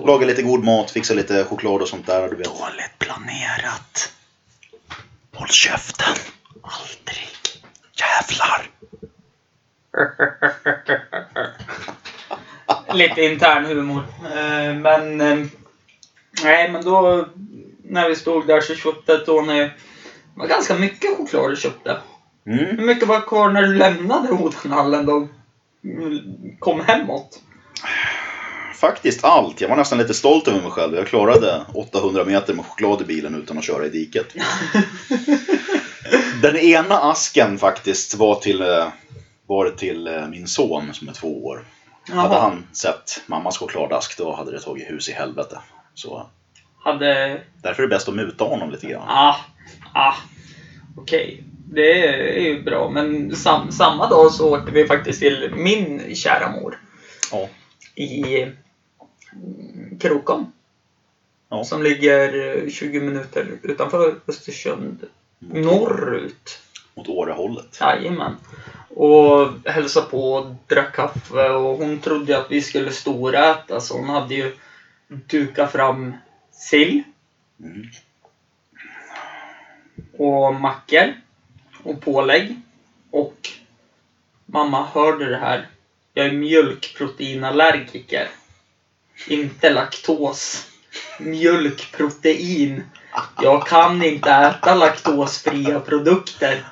[0.04, 2.30] Laga lite god mat, fixa lite choklad och sånt där.
[2.30, 2.46] Du vet.
[2.46, 4.14] Dåligt planerat.
[5.34, 6.16] Håll käften!
[6.62, 7.30] Aldrig.
[8.00, 8.70] Jävlar!
[12.94, 14.04] Lite intern humor.
[14.24, 15.22] Eh, Men...
[15.22, 15.46] eh,
[16.44, 17.28] Nej, men då...
[17.84, 19.60] När vi stod där så köpte Tony...
[19.60, 19.72] Det
[20.36, 21.98] var ganska mycket choklad du köpte.
[22.48, 22.66] Mm.
[22.78, 25.28] Hur mycket var kvar när du lämnade Odenhallen då?
[26.60, 27.40] Kom hemåt?
[28.76, 29.62] Faktiskt allt.
[29.62, 30.96] Jag var nästan lite stolt över mig själv.
[30.96, 34.28] Jag klarade 800 meter med choklad i bilen utan att köra i diket.
[36.42, 38.88] Den ena asken faktiskt var till, eh,
[39.48, 41.66] var till eh, min son som är två år.
[42.10, 42.42] Hade Jaha.
[42.42, 45.60] han sett mammas chokladask då hade det tagit hus i helvete.
[45.94, 46.30] Så
[46.84, 47.42] Hade...
[47.62, 49.08] därför är det bäst att muta honom lite grann.
[49.08, 49.36] Ah,
[49.94, 50.14] ah.
[50.98, 51.44] Okej.
[51.74, 52.08] Det
[52.38, 52.90] är ju bra.
[52.90, 56.80] Men sam, samma dag så åkte vi faktiskt till min kära mor.
[57.32, 57.50] Ja.
[57.96, 58.46] I
[60.00, 60.52] Krokom.
[61.50, 61.64] Ja.
[61.64, 65.04] Som ligger eh, 20 minuter utanför Östersund.
[65.40, 66.60] Norrut.
[66.96, 67.78] Mot Årehållet.
[67.82, 68.36] Jajamän.
[68.90, 74.10] Och hälsade på och drack kaffe och hon trodde att vi skulle storäta så hon
[74.10, 74.56] hade ju
[75.08, 76.14] dukat fram
[76.52, 77.04] sill
[77.60, 77.88] Mm.
[80.18, 81.14] och mackor
[81.84, 82.56] och pålägg.
[83.12, 83.50] Och
[84.46, 85.68] mamma hörde det här.
[86.14, 88.30] Jag är mjölkproteinallergiker.
[89.28, 90.68] Inte laktos.
[91.20, 92.84] Mjölkprotein.
[93.42, 96.64] Jag kan inte äta laktosfria produkter.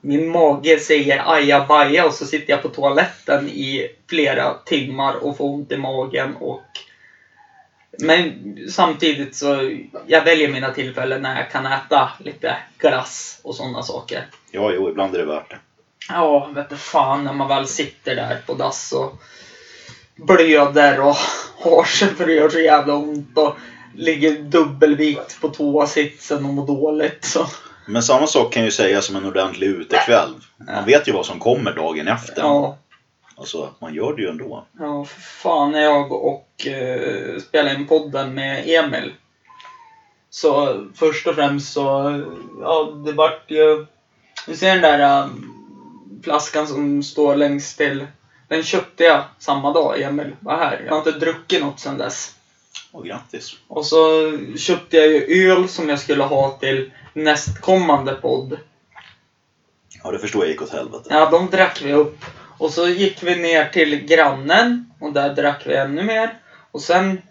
[0.00, 5.44] Min mage säger ajabaja och så sitter jag på toaletten i flera timmar och får
[5.44, 6.62] ont i magen och
[7.98, 9.70] men samtidigt så
[10.06, 14.26] jag väljer mina tillfällen när jag kan äta lite glass och sådana saker.
[14.50, 15.58] Ja, jo, ibland är det värt det.
[16.08, 19.22] Ja, vet du fan när man väl sitter där på dass och
[20.16, 21.16] blöder och
[21.58, 23.56] har sig för det gör så jävla ont och
[23.94, 27.24] ligger dubbelvikt på toasitsen och mår dåligt.
[27.24, 27.46] Så.
[27.86, 30.34] Men samma sak kan ju sägas om en ordentlig utekväll.
[30.56, 32.42] Man vet ju vad som kommer dagen efter.
[32.42, 32.78] Ja,
[33.38, 34.66] Alltså, man gör det ju ändå.
[34.78, 39.12] ja, för fan när jag och uh, spelade in podden med Emil.
[40.30, 41.82] Så först och främst så,
[42.60, 43.86] ja det vart ju,
[44.46, 45.28] du ser den där äh,
[46.24, 48.06] flaskan som står längst till.
[48.48, 50.82] Den köpte jag samma dag Emil var här.
[50.86, 52.34] Jag har inte druckit något sedan dess.
[52.92, 53.56] Och grattis.
[53.68, 58.58] Och så köpte jag ju öl som jag skulle ha till nästkommande podd.
[60.02, 61.08] Ja, det förstår jag gick åt helvete.
[61.10, 62.24] Ja, de drack vi upp.
[62.58, 66.38] Och så gick vi ner till grannen och där drack vi ännu mer.
[66.70, 67.22] Och sen...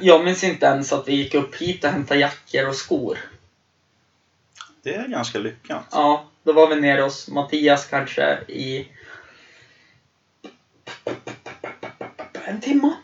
[0.00, 3.18] Jag minns inte ens att vi gick upp hit och hämtade jackor och skor.
[4.82, 5.84] Det är ganska lyckat.
[5.90, 8.88] Ja, då var vi nere hos Mattias kanske i...
[12.44, 12.96] En timma.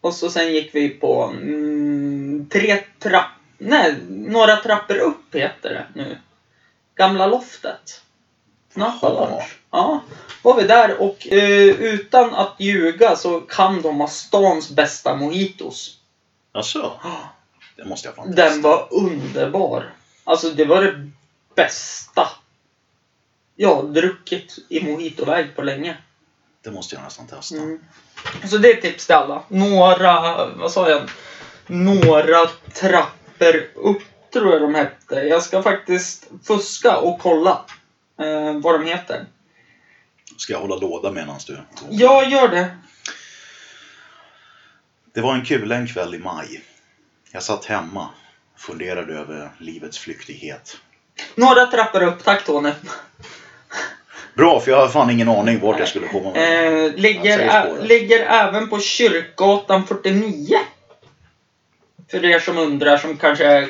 [0.00, 3.30] Och så sen gick vi på mm, tre trapp...
[3.58, 6.18] Nej, några trappor upp heter det nu.
[6.94, 8.02] Gamla loftet.
[8.74, 9.46] Lounge.
[9.70, 10.00] Ja,
[10.42, 15.98] var vi där och eh, utan att ljuga så kan de ha stans bästa mojitos.
[16.52, 16.92] Alltså,
[17.76, 18.68] det måste jag fan Den testa.
[18.68, 19.92] var underbar.
[20.24, 21.10] Alltså det var det
[21.54, 22.28] bästa
[23.56, 25.96] jag har druckit i mojitoväg på länge.
[26.62, 27.56] Det måste jag nästan testa.
[27.56, 27.80] Mm.
[28.44, 29.42] Så det är ett tips till alla.
[29.48, 31.10] Några, vad sa jag?
[31.66, 35.14] Några trappor upp tror jag de hette.
[35.14, 37.64] Jag ska faktiskt fuska och kolla
[38.20, 39.26] eh, vad de heter.
[40.36, 41.58] Ska jag hålla låda medan du...
[41.90, 42.76] Jag gör det.
[45.14, 46.64] Det var en kul en kväll i maj.
[47.32, 48.08] Jag satt hemma
[48.60, 50.76] funderade över livets flyktighet.
[51.34, 52.72] Några trappor upp, tack Tony.
[54.40, 56.86] Bra, för jag har fan ingen aning vart jag skulle komma med.
[56.86, 60.58] Eh, ligger, ligger även på Kyrkgatan 49.
[62.10, 63.68] För er som undrar, som kanske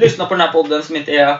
[0.00, 1.38] lyssnar på den här podden som inte är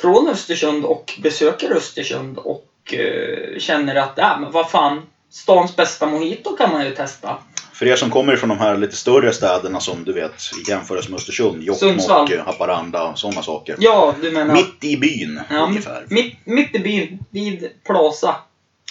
[0.00, 6.06] från Östersund och besöker Östersund och eh, känner att, äh, men vad fan, stans bästa
[6.06, 7.38] mojito kan man ju testa.
[7.72, 11.10] För er som kommer från de här lite större städerna som du vet i jämförelse
[11.10, 12.30] med Östersund, Sundsvall.
[12.30, 13.76] Jokkmokk, Haparanda, sådana saker.
[13.78, 14.54] Ja, du menar...
[14.54, 16.06] Mitt i byn ja, ungefär.
[16.10, 18.36] mitt, mitt i byn, vid Plaza.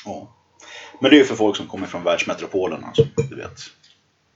[0.05, 0.33] Ja.
[1.01, 3.59] Men det är ju för folk som kommer från världsmetropolen, alltså, du vet.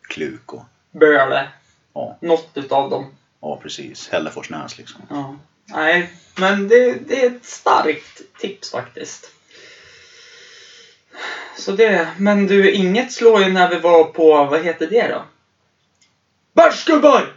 [0.01, 0.63] Kluk och...
[0.91, 1.47] Böle.
[1.93, 2.17] Ja.
[2.21, 3.05] Något utav dem.
[3.41, 4.09] Ja, precis.
[4.09, 5.01] Hälleforsnäs liksom.
[5.09, 5.35] Ja.
[5.65, 9.31] Nej, men det, det är ett starkt tips faktiskt.
[11.57, 15.23] Så det, men du, inget slår ju när vi var på, vad heter det då?
[16.53, 17.33] Bärsgubbar!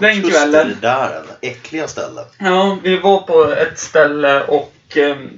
[0.00, 0.68] Den Just kvällen.
[0.68, 2.32] Det, det där det äckliga stället.
[2.38, 5.30] Ja, vi var på ett ställe och ehm,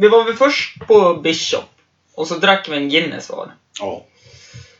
[0.00, 1.70] vi var väl först på Bishop
[2.14, 3.54] och så drack vi en Guinness var.
[3.80, 4.04] Ja.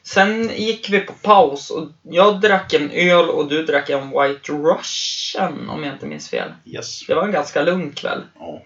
[0.03, 4.53] Sen gick vi på paus och jag drack en öl och du drack en White
[4.53, 6.53] Russian om jag inte minns fel.
[6.65, 7.07] Yes.
[7.07, 8.23] Det var en ganska lugn kväll.
[8.39, 8.63] Ja.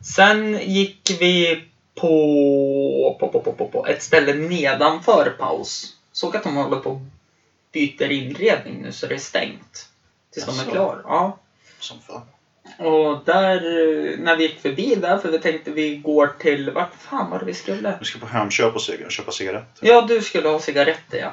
[0.00, 1.64] Sen gick vi
[2.00, 5.94] på, på, på, på, på, på ett ställe nedanför paus.
[6.12, 7.00] Såg att de håller på och
[7.72, 9.88] byter inredning nu så det är stängt.
[10.32, 10.68] Tills de Jaså?
[10.68, 10.98] är klara.
[11.04, 11.38] Ja.
[11.80, 12.22] Som fan.
[12.86, 16.94] Och där, eh, när vi gick förbi där, för vi tänkte vi går till, vart
[16.98, 17.96] fan var det vi skulle?
[17.98, 19.86] Vi ska på Hemköp och cig- köpa cigaretter.
[19.86, 21.32] Ja, du skulle ha cigaretter ja.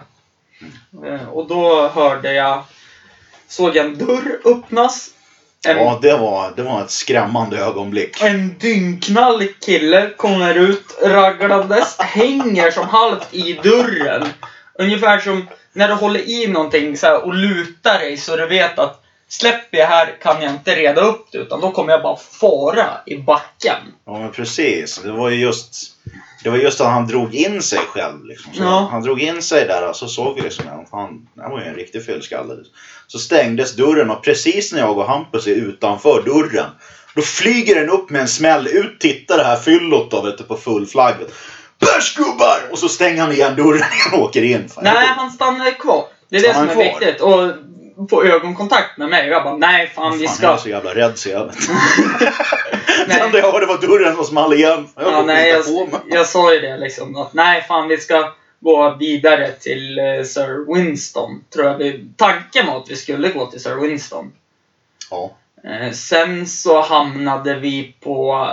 [1.07, 2.63] Eh, Och då hörde jag,
[3.47, 5.11] såg jag en dörr öppnas.
[5.65, 8.21] Ja, det var, det var ett skrämmande ögonblick.
[8.21, 14.27] en dyngknall kille kommer ut raglandes, hänger som halvt i dörren.
[14.79, 18.79] Ungefär som när du håller i någonting så här och lutar dig så du vet
[18.79, 22.17] att släpper jag här kan jag inte reda upp det utan då kommer jag bara
[22.17, 23.77] fara i backen.
[24.05, 24.99] Ja, men precis.
[25.03, 25.75] Det var ju just,
[26.43, 28.25] det var just att han drog in sig själv.
[28.25, 28.53] Liksom.
[28.59, 28.87] Ja.
[28.91, 31.65] Han drog in sig där och så såg vi liksom, fan, det här var ju
[31.65, 32.53] en riktig fyllskalle.
[33.07, 36.69] Så stängdes dörren och precis när jag och Hampus är utanför dörren
[37.15, 38.67] då flyger den upp med en smäll.
[38.67, 41.15] Ut tittar det här fyllot då, vet du, på full flagg.
[41.79, 42.59] Bärs gubbar!
[42.71, 43.81] Och så stänger han igen dörren
[44.13, 44.69] och åker in.
[44.69, 46.03] Fan, Nej, han stannar kvar.
[46.29, 46.99] Det är det som Stannar är kvar?
[46.99, 47.21] viktigt.
[47.21, 47.51] Och
[48.09, 49.27] få ögonkontakt med mig.
[49.27, 50.45] Jag bara, nej fan vi Fan, ska...
[50.45, 51.55] jag är så jävla rädd så jag vet.
[53.07, 54.87] Det enda jag hörde var dörren som small igen.
[54.95, 57.15] Jag Ja, nej, jag, jag sa ju det liksom.
[57.15, 61.43] Att nej, fan vi ska gå vidare till eh, Sir Winston.
[61.53, 64.31] Tror jag vi, tanken var att vi skulle gå till Sir Winston.
[65.11, 65.31] Ja.
[65.63, 68.47] Eh, sen så hamnade vi på...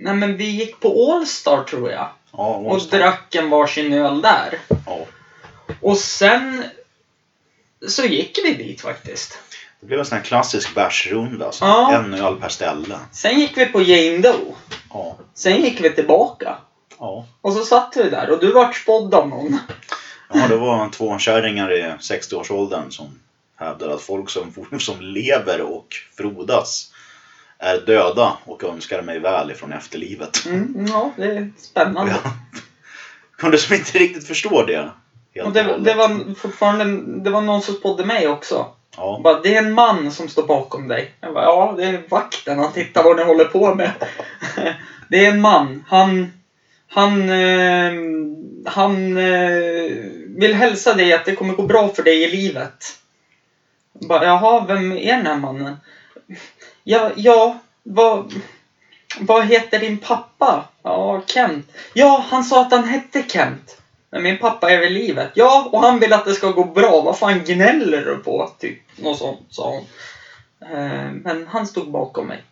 [0.00, 2.08] Nej men vi gick på Allstar tror jag.
[2.32, 4.58] Ja, Och drack en varsin öl där.
[4.86, 4.98] ja.
[5.80, 6.64] Och sen
[7.88, 9.38] så gick vi dit faktiskt.
[9.80, 11.46] Det blev en sån här klassisk bärsrunda.
[11.46, 11.64] Alltså.
[11.64, 11.92] Ja.
[11.92, 12.98] En öl per ställe.
[13.12, 14.54] Sen gick vi på Jane Doe.
[14.90, 15.18] Ja.
[15.34, 16.56] Sen gick vi tillbaka.
[16.98, 17.26] Ja.
[17.40, 19.58] Och så satt vi där och du vart spådd av någon.
[20.32, 23.18] ja, det var två kärringar i 60-årsåldern som
[23.56, 26.92] hävdade att folk som, som lever och frodas
[27.58, 30.46] är döda och önskar mig väl ifrån efterlivet.
[30.46, 32.16] Mm, ja, det är spännande.
[33.30, 34.90] Jag kunde som inte riktigt förstå det.
[35.44, 36.84] Helt det, det var fortfarande
[37.22, 38.66] det var någon som spådde mig också.
[38.96, 39.20] Ja.
[39.24, 41.10] Bara, det är en man som står bakom dig.
[41.20, 42.58] Jag bara, ja, det är vakten.
[42.58, 43.90] Han tittar vad ni håller på med.
[45.08, 45.84] det är en man.
[45.88, 46.32] Han,
[46.88, 47.92] han, eh,
[48.64, 49.92] han eh,
[50.26, 52.98] vill hälsa dig att det kommer gå bra för dig i livet.
[53.92, 55.76] Jag Bara, Jaha, vem är den här mannen?
[56.84, 58.34] Ja, ja, vad,
[59.20, 60.68] vad heter din pappa?
[60.82, 61.72] Ja, Kent.
[61.94, 63.80] Ja, han sa att han hette Kent.
[64.10, 65.30] Men min pappa är vid livet.
[65.34, 67.00] Ja, och han vill att det ska gå bra.
[67.00, 68.50] Vad fan gnäller du på?
[68.58, 69.84] Typ något sånt sa hon.
[70.70, 72.42] Eh, Men han stod bakom mig.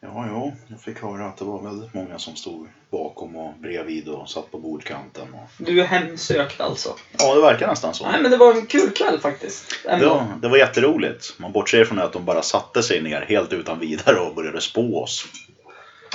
[0.00, 4.08] Ja, ja, jag fick höra att det var väldigt många som stod bakom och bredvid
[4.08, 5.34] och satt på bordkanten.
[5.34, 5.64] Och...
[5.64, 6.94] Du är hemsökt alltså.
[7.18, 8.04] Ja, det verkar nästan så.
[8.10, 9.74] Nej, men det var en kul kväll faktiskt.
[9.84, 11.34] Det var, det var jätteroligt.
[11.38, 15.02] Man bortser från att de bara satte sig ner helt utan vidare och började spå
[15.02, 15.24] oss.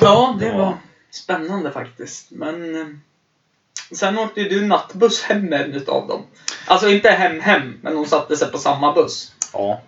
[0.01, 0.57] Ja, det Ja.
[0.57, 0.77] var
[1.11, 2.31] spännande faktiskt.
[2.31, 2.87] Men eh,
[3.95, 6.25] sen åkte du nattbuss hem med en utav dem.
[6.67, 9.31] Alltså inte hem hem, men hon satte sig på samma buss.
[9.53, 9.81] Ja,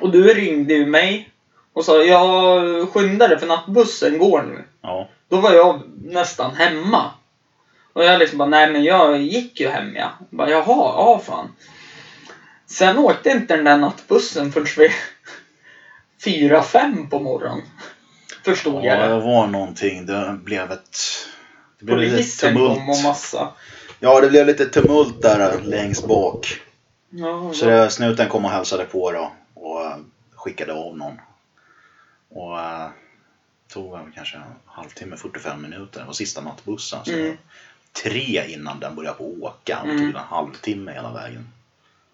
[0.00, 1.30] Och du ringde ju mig
[1.72, 4.64] och sa jag skyndar dig för nattbussen går nu.
[4.82, 7.10] ja, Då var jag nästan hemma.
[7.92, 10.10] Och jag liksom bara, nej men jag gick ju hem ja.
[10.30, 10.64] Jag bara, Jaha,
[10.96, 11.52] ja fan.
[12.66, 14.90] Sen åkte inte den där nattbussen förrän vid
[16.24, 17.62] fyra, fem på morgonen.
[18.44, 19.20] Förstod ja, jag det det.
[19.20, 20.06] var någonting.
[20.06, 20.98] Det blev ett...
[21.80, 23.52] Det Polisen kom och massa.
[24.00, 26.60] Ja, det blev lite tumult där längst bak.
[27.10, 29.96] Ja, Så snuten kom och hälsade på då och eh,
[30.34, 31.20] skickade av någon.
[32.28, 32.86] Och eh,
[33.68, 36.00] tog väl kanske en halvtimme, 45 minuter.
[36.00, 37.04] Det var sista nattbussen.
[37.04, 37.36] Så Mm.
[38.02, 39.78] tre innan den började på åka.
[39.82, 39.98] Och Mm.
[39.98, 41.48] tog en halvtimme hela vägen.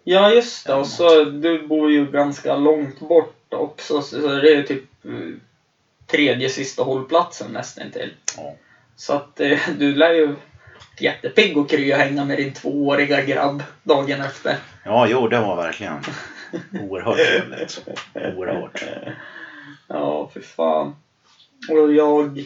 [0.03, 0.73] ja just det.
[0.73, 4.01] Och så du bor ju ganska långt bort också.
[4.01, 5.11] Så det är typ eh,
[6.07, 8.13] tredje sista hållplatsen nästan till.
[8.37, 8.53] Ja.
[8.95, 10.35] Så att eh, du lär ju
[10.99, 14.57] jättepigg och kry och hänga med din tvååriga grabb dagen efter.
[14.83, 16.03] Ja, jo, det var verkligen
[16.79, 17.83] oerhört trevligt.
[18.13, 18.83] Oerhört.
[19.87, 20.95] Ja, för fan.
[21.69, 22.45] Och jag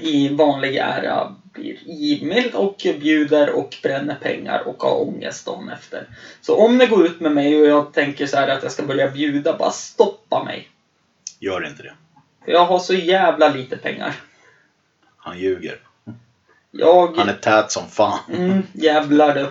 [0.00, 6.06] i vanlig ära blir givmild och bjuder och bränner pengar och har ångest dagen efter.
[6.40, 8.82] Så om det går ut med mig och jag tänker så här att jag ska
[8.82, 10.68] börja bjuda, bara stoppa mig.
[11.38, 11.94] Gör inte det.
[12.44, 14.14] För jag har så jävla lite pengar.
[15.16, 15.78] Han ljuger.
[16.76, 17.16] Jag...
[17.16, 18.18] Han är tät som fan.
[18.32, 19.50] Mm, jävlar du.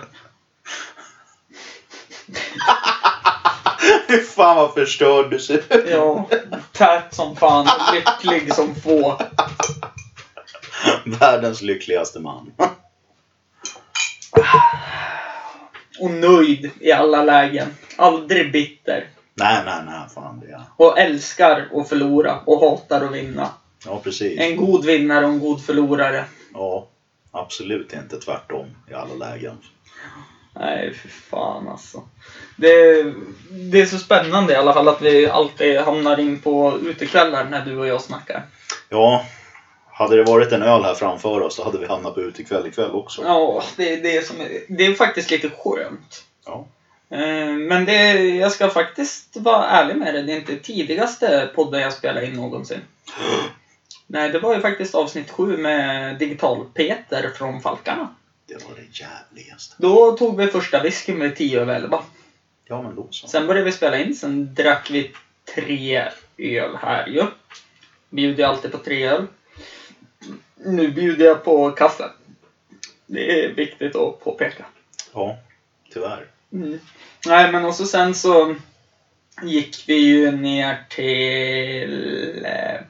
[4.08, 5.90] Fy fan vad förstörd du ser ut.
[5.90, 6.28] Ja,
[6.72, 7.68] tät som fan.
[7.94, 9.18] Lycklig som få.
[11.04, 12.52] Världens lyckligaste man.
[16.00, 17.76] Och nöjd i alla lägen.
[17.96, 19.08] Aldrig bitter.
[19.34, 20.08] Nej, nej, nej.
[20.14, 20.62] Fan det är...
[20.76, 23.48] Och älskar att förlora och hatar att vinna.
[23.86, 24.40] Ja, precis.
[24.40, 26.24] En god vinnare och en god förlorare.
[26.54, 26.88] Ja.
[27.34, 29.58] Absolut inte tvärtom i alla lägen.
[30.52, 32.02] Nej, för fan alltså.
[32.56, 33.02] Det,
[33.50, 37.64] det är så spännande i alla fall att vi alltid hamnar in på utekvällar när
[37.64, 38.42] du och jag snackar.
[38.88, 39.26] Ja,
[39.86, 42.90] hade det varit en öl här framför oss då hade vi hamnat på utekväll ikväll
[42.90, 43.22] också.
[43.24, 44.36] Ja, det, det, är som,
[44.68, 46.24] det är faktiskt lite skönt.
[46.46, 46.66] Ja.
[47.10, 51.80] Eh, Men det, jag ska faktiskt vara ärlig med det, det är inte tidigaste podden
[51.80, 52.80] jag spelar in någonsin.
[54.06, 58.14] Nej, det var ju faktiskt avsnitt sju med Digital-Peter från Falkarna.
[58.46, 59.74] Det var det jävligaste.
[59.78, 62.02] Då tog vi första whiskyn med 10 över 11.
[62.64, 63.28] Ja, men då så.
[63.28, 65.12] Sen började vi spela in, sen drack vi
[65.54, 67.26] tre öl här ju.
[68.10, 69.26] Bjuder jag alltid på tre öl.
[70.56, 72.04] Nu bjuder jag på kaffe.
[73.06, 74.64] Det är viktigt att påpeka.
[75.12, 75.38] Ja,
[75.92, 76.26] tyvärr.
[76.52, 76.80] Mm.
[77.26, 78.54] Nej, men och så sen så
[79.42, 82.80] gick vi ju ner till eh,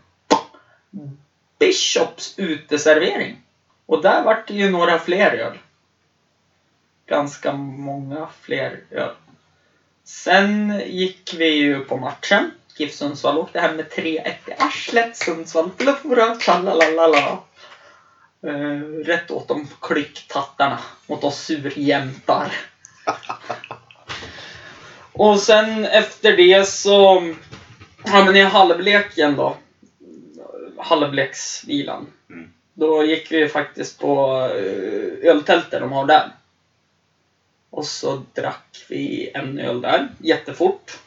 [1.59, 3.43] Bishops uteservering.
[3.87, 5.59] Och där vart det ju några fler öl.
[7.07, 9.15] Ganska många fler öl.
[10.05, 12.51] Sen gick vi ju på matchen.
[12.77, 14.05] GIF Sundsvall åkte hem med 3-1
[14.47, 15.17] i arslet.
[15.17, 16.37] Sundsvall förlorade.
[16.37, 17.39] Tralalala.
[18.47, 20.79] Uh, rätt åt de klycktattarna.
[21.07, 22.53] Mot oss surjämtar.
[25.13, 27.35] Och sen efter det så...
[28.05, 29.57] Ja men i halvleken då.
[30.85, 32.07] Halvleksvilan.
[32.31, 32.53] Mm.
[32.75, 36.31] Då gick vi faktiskt på eh, öltältet de har där.
[37.71, 40.99] Och så drack vi en öl där, jättefort.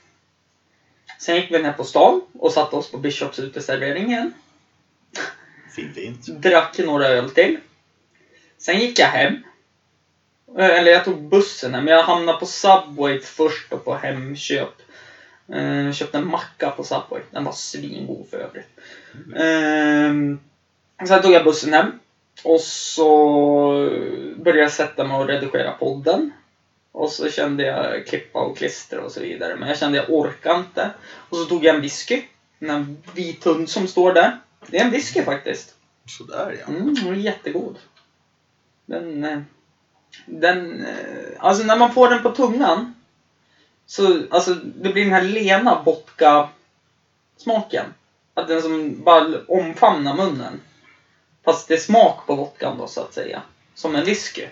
[1.19, 4.33] Sen gick vi ner på stan och satte oss på Bishops uteservering igen.
[5.75, 6.27] Fint, fint.
[6.27, 7.57] Drack några öl till.
[8.57, 9.43] Sen gick jag hem.
[10.57, 14.81] Eh, Eller jag tog bussen hem, men jag hamnade på Subway först och på Hemköp.
[15.53, 17.21] Eh, köpte en macka på Subway.
[17.31, 18.79] Den var svingod för övrigt.
[19.35, 21.91] Eh, sen tog jag bussen hem.
[22.43, 23.09] Och så
[24.35, 26.31] började jag sätta mig och redigera podden.
[26.91, 29.55] Och så kände jag klippa och klistra och så vidare.
[29.55, 30.89] Men jag kände jag orkar inte.
[31.29, 32.21] Och så tog jag en whisky.
[32.59, 34.39] En vit hund som står där.
[34.67, 35.75] Det är en whisky faktiskt.
[36.05, 36.73] Sådär ja.
[36.73, 37.77] Mm, den är jättegod.
[38.85, 39.39] Den, eh,
[40.25, 42.93] den, eh, alltså när man får den på tungan.
[43.85, 46.49] Så, alltså det blir den här lena vodka
[47.37, 47.85] smaken.
[48.37, 50.61] Att den som bara omfamnar munnen.
[51.45, 53.41] Fast det är smak på vodkan då så att säga.
[53.75, 54.45] Som en whisky.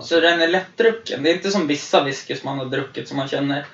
[0.00, 1.22] Så den är lättdrucken.
[1.22, 3.66] Det är inte som vissa whisky som man har druckit som man känner.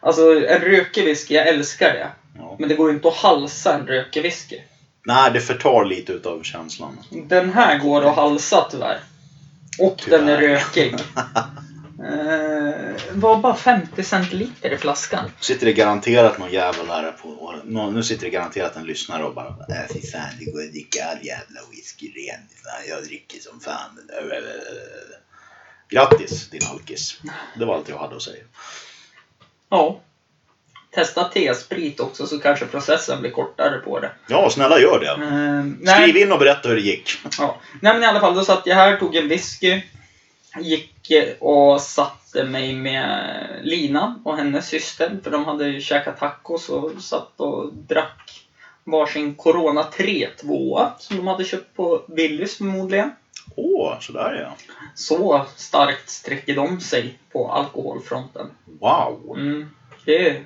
[0.00, 2.08] Alltså en rökig whisky, jag älskar det.
[2.38, 2.56] Ja.
[2.58, 4.60] Men det går ju inte att halsa en rökig whisky.
[5.06, 6.98] Nej, det förtar lite utav känslan.
[7.10, 9.00] Den här går att halsa tyvärr.
[9.78, 10.54] Och den är Tyvärr.
[10.54, 10.94] rökig.
[12.72, 15.30] Eh, var bara 50 centiliter i flaskan.
[15.40, 17.54] Sitter det garanterat någon jävel här på...
[17.64, 21.04] Nu sitter det garanterat en lyssnare och bara äh, fy fan, det går att dricka
[21.04, 22.40] all jävla whisky ren.
[22.88, 23.98] Jag dricker som fan.
[25.88, 27.20] Grattis din alkis.
[27.58, 28.44] Det var allt jag hade att säga.
[29.70, 30.00] Ja.
[30.94, 34.10] Testa T-sprit också så kanske processen blir kortare på det.
[34.28, 35.06] Ja, snälla gör det.
[35.10, 37.10] Eh, Skriv nej, in och berätta hur det gick.
[37.38, 37.60] ja.
[37.80, 39.82] nej men i alla fall, då satt jag här, tog en whisky.
[40.60, 41.80] Gick eh, och
[42.32, 45.18] satte mig med Lina och hennes syster.
[45.22, 48.46] För de hade ju käkat tacos och satt och drack
[48.84, 53.10] varsin Corona 3 2 som de hade köpt på Willys förmodligen.
[53.56, 54.56] Åh, sådär ja.
[54.94, 58.50] Så starkt sträcker de sig på alkoholfronten.
[58.64, 59.36] Wow.
[59.36, 59.70] Mm,
[60.04, 60.44] det är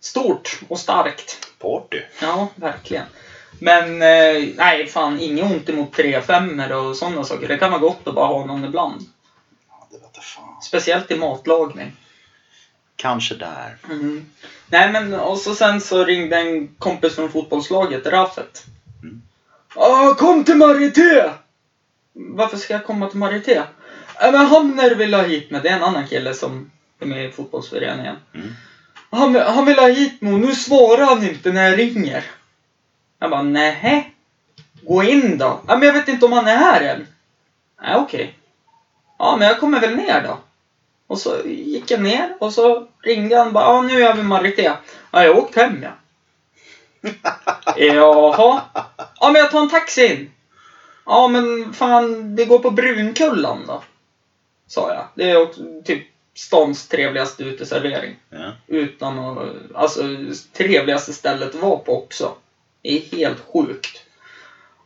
[0.00, 1.46] stort och starkt.
[1.58, 2.00] Party.
[2.22, 3.04] Ja, verkligen.
[3.58, 7.48] Men eh, nej, fan inget ont emot 3-5 och sådana saker.
[7.48, 9.02] Det kan vara gott att bara ha någon ibland.
[10.20, 10.62] Fan.
[10.62, 11.92] Speciellt i matlagning.
[12.96, 13.76] Kanske där.
[13.84, 14.30] Mm.
[14.66, 18.64] Nej men och så sen så ringde en kompis från fotbollslaget, Raffet.
[19.02, 19.22] Mm.
[19.74, 21.30] Ah, kom till Marité!
[22.12, 23.62] Varför ska jag komma till Marité?
[24.22, 25.60] Äh, men Hamner vill ha hit mig.
[25.62, 28.16] Det är en annan kille som är med i fotbollsföreningen.
[28.34, 28.54] Mm.
[29.10, 32.24] Han, han vill ha hit mig och nu svarar han inte när jag ringer.
[33.18, 34.14] Jag bara, nej.
[34.82, 35.60] Gå in då.
[35.66, 37.06] Ja, men jag vet inte om han är här än.
[37.82, 38.39] Nej, okej.
[39.20, 40.38] Ja, men jag kommer väl ner då.
[41.06, 44.24] Och så gick jag ner och så ringde han bara, ja nu är vi i
[44.24, 44.72] Marité.
[45.10, 45.90] Ja, jag har åkt hem ja.
[47.76, 48.62] Jaha.
[49.20, 50.30] Ja, men jag tar en taxi in.
[51.06, 53.82] Ja, men fan, det går på Brunkullan då.
[54.66, 55.04] Sa jag.
[55.14, 58.16] Det är också typ stans trevligaste uteservering.
[58.30, 58.52] Ja.
[58.66, 60.02] Utan att, alltså
[60.52, 62.32] trevligaste stället att vara på också.
[62.82, 64.04] Det är helt sjukt.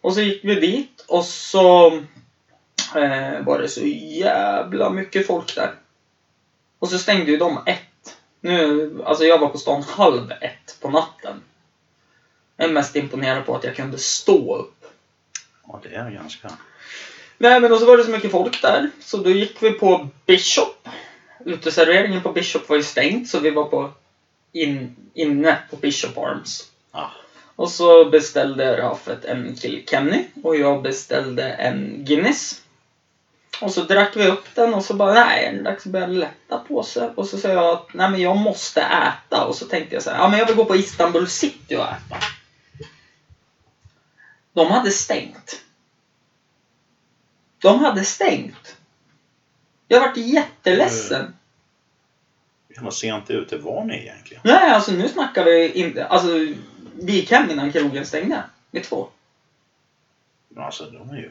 [0.01, 2.03] Och så gick vi dit och så
[2.97, 5.75] eh, var det så jävla mycket folk där.
[6.79, 8.17] Och så stängde ju de ett.
[8.41, 11.43] Nu, alltså jag var på stan halv ett på natten.
[12.57, 14.85] Jag är mest imponerad på att jag kunde stå upp.
[15.67, 16.51] ja, det är ganska...
[17.39, 18.91] Nej men och så var det så mycket folk där.
[19.01, 20.89] Så då gick vi på Bishop.
[21.45, 23.93] Uteserveringen på Bishop var ju stängt så vi var på
[24.53, 26.71] in, inne på Bishop Arms.
[26.91, 27.11] Ah.
[27.57, 32.64] Och så beställde Rafet en Kilkenny och jag beställde en Guinness.
[33.61, 36.83] Och så drack vi upp den och så bara, nej, är dags börja lätta på
[36.83, 37.11] sig.
[37.15, 39.45] Och så sa jag att, nej men jag måste äta.
[39.45, 41.85] Och så tänkte jag så här, ja men jag vill gå på Istanbul city och
[41.85, 42.17] äta.
[44.53, 45.65] De hade stängt.
[47.59, 48.77] De hade stängt.
[49.89, 51.37] Jag vart jätteledsen.
[52.69, 54.41] Hur sent ute var ni egentligen?
[54.45, 56.29] Nej, alltså nu snackar vi inte, alltså
[57.01, 58.43] vi gick hem innan krogen stängde.
[58.71, 59.09] Vid två.
[60.49, 61.31] Men Alltså de är ju...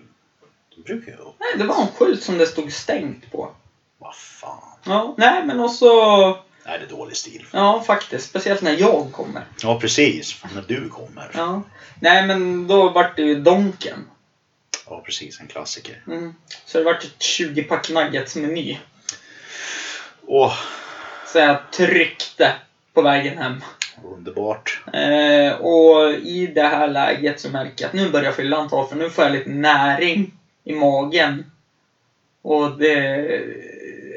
[0.76, 1.18] De brukar ju...
[1.40, 3.52] Nej, det var en skylt som det stod stängt på.
[3.98, 4.58] Vad fan.
[4.86, 5.86] Ja, nej men också,
[6.66, 7.46] Nej, det är dålig stil.
[7.52, 9.44] ja faktiskt, speciellt när jag kommer.
[9.64, 10.44] Ja, precis.
[10.56, 11.32] När du kommer.
[11.34, 11.62] Ja.
[12.00, 14.10] Nej men då vart det ju Donken.
[14.90, 15.40] Ja, precis.
[15.40, 16.04] En klassiker.
[16.08, 16.34] Mm.
[16.66, 18.78] Så det vart ett 20-pack nuggets-meny.
[20.28, 20.54] Åh,
[21.28, 22.54] Så jag tryckte
[22.94, 23.64] på vägen hem.
[24.04, 24.82] underbart.
[24.94, 28.96] Eh, och i det här läget så märker jag att nu börjar fyllan ta för
[28.96, 30.32] nu får jag lite näring
[30.64, 31.52] i magen.
[32.42, 32.96] Och det...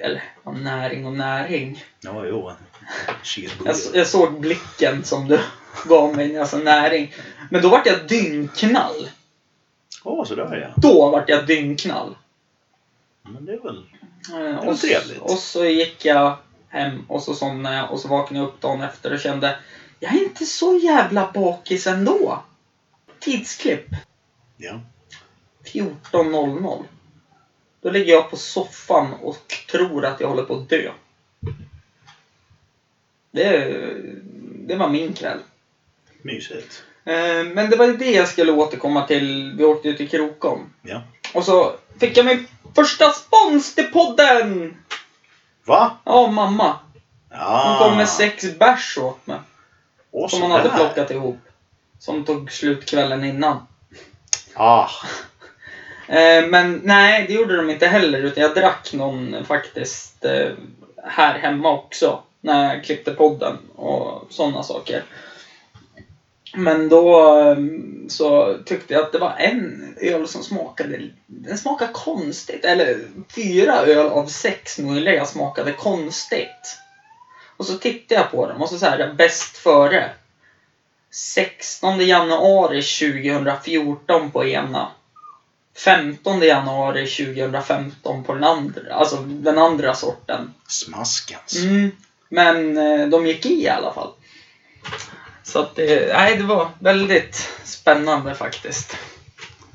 [0.03, 1.84] Eller, näring och näring.
[2.01, 2.53] Ja, jo.
[3.64, 5.40] Jag, jag såg blicken som du
[5.84, 7.14] gav mig när jag sa näring.
[7.51, 9.09] Men då vart jag dyngknall.
[10.05, 10.74] Åh, så där ja.
[10.76, 12.16] Då vart jag dyngknall.
[13.22, 13.82] Men det är väl...
[14.32, 15.18] Eh, var och, trevligt.
[15.18, 16.36] och så gick jag
[16.68, 19.59] hem och så somnade jag och så vaknade jag upp dagen efter och kände
[20.01, 22.42] jag är inte så jävla bakis ändå.
[23.18, 23.86] Tidsklipp
[24.57, 24.80] Ja.
[25.73, 26.85] 14.00.
[27.81, 30.93] Då ligger jag på soffan och tror att jag håller på att dö.
[33.31, 33.75] Det,
[34.67, 35.39] det var min kväll.
[36.23, 36.83] Mysigt.
[37.05, 39.55] Eh, Men det var ju det jag skulle återkomma till.
[39.57, 40.73] Vi åkte ut till Krokom.
[40.83, 41.03] Ja.
[41.35, 44.77] Och så fick jag min första spons till podden!
[45.64, 45.97] Va?
[46.05, 46.79] Ja, mamma.
[47.31, 47.67] Ja.
[47.69, 49.39] Hon kom med sex bärs åt mig.
[50.11, 51.39] Åh, Som hon hade plockat ihop.
[51.99, 53.67] Som tog slut kvällen innan.
[54.55, 54.89] Ah,
[56.09, 58.19] Eh, men nej, det gjorde de inte heller.
[58.19, 60.51] Utan jag drack någon faktiskt eh,
[61.05, 62.23] här hemma också.
[62.41, 65.05] När jag klippte podden och sådana saker.
[66.55, 67.57] Men då eh,
[68.09, 72.65] så tyckte jag att det var en öl som smakade, den smakade konstigt.
[72.65, 72.99] Eller
[73.35, 76.79] fyra öl av sex möjliga smakade konstigt.
[77.57, 80.11] Och så tittade jag på dem och så så bäst före.
[81.11, 84.91] 16 januari 2014 på ena.
[85.77, 90.55] 15 januari 2015 på den andra, alltså den andra sorten.
[90.66, 91.57] smaskens.
[91.57, 91.91] Mm,
[92.29, 94.11] men eh, de gick i i alla fall.
[95.43, 98.97] Så att det, nej, det var väldigt spännande faktiskt.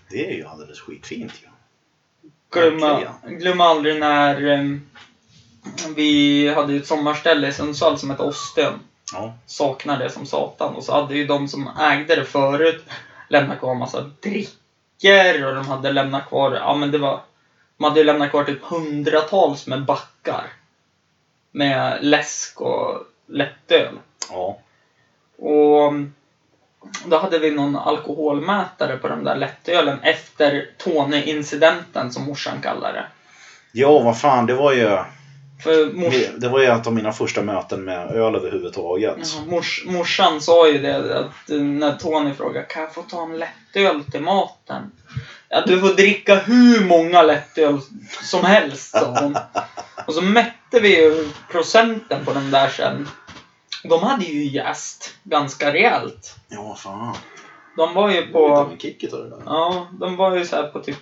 [0.10, 1.48] Det är ju alldeles skitfint ju.
[2.52, 3.40] Glömma, Verkligen.
[3.40, 4.78] glömma aldrig när eh,
[5.96, 8.80] vi hade ett sommarställe i Sundsvall som hette Åstön.
[9.14, 9.34] Ja.
[9.46, 10.76] Saknar det som satan.
[10.76, 12.86] Och så hade ju de som ägde det förut
[13.28, 14.12] lämnat kvar massa
[15.02, 17.20] drickor och de hade lämnat kvar, ja men det var,
[17.78, 20.46] de hade ju lämnat kvar typ hundratals med backar.
[21.52, 22.98] Med läsk och
[23.28, 24.00] lättöl.
[24.30, 24.60] Ja.
[25.38, 25.94] Och
[27.06, 33.06] då hade vi någon alkoholmätare på den där lättölen efter Tony-incidenten som morsan kallar det.
[33.72, 34.46] Ja, vad fan.
[34.46, 34.98] Det var ju...
[35.64, 39.18] För mors, Det var ju ett av mina första möten med öl överhuvudtaget.
[39.18, 43.38] ja, mors, morsan sa ju det att när Tony frågade kan jag få ta en
[43.40, 44.92] lättöl till maten?
[45.50, 47.80] Ja, du får dricka hur många lättöl
[48.24, 49.38] som helst, sa hon.
[50.08, 53.08] Och så mätte vi ju procenten på den där sen.
[53.84, 56.36] De hade ju jäst ganska rejält.
[56.48, 57.16] Ja, fan.
[57.78, 58.76] De var ju Det av på...
[58.80, 59.42] det där.
[59.46, 60.98] Ja, de var ju så här på typ...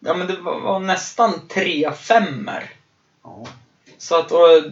[0.00, 2.70] Ja men det var, var nästan tre femmer.
[3.26, 3.44] Ja.
[3.98, 4.62] Så att och,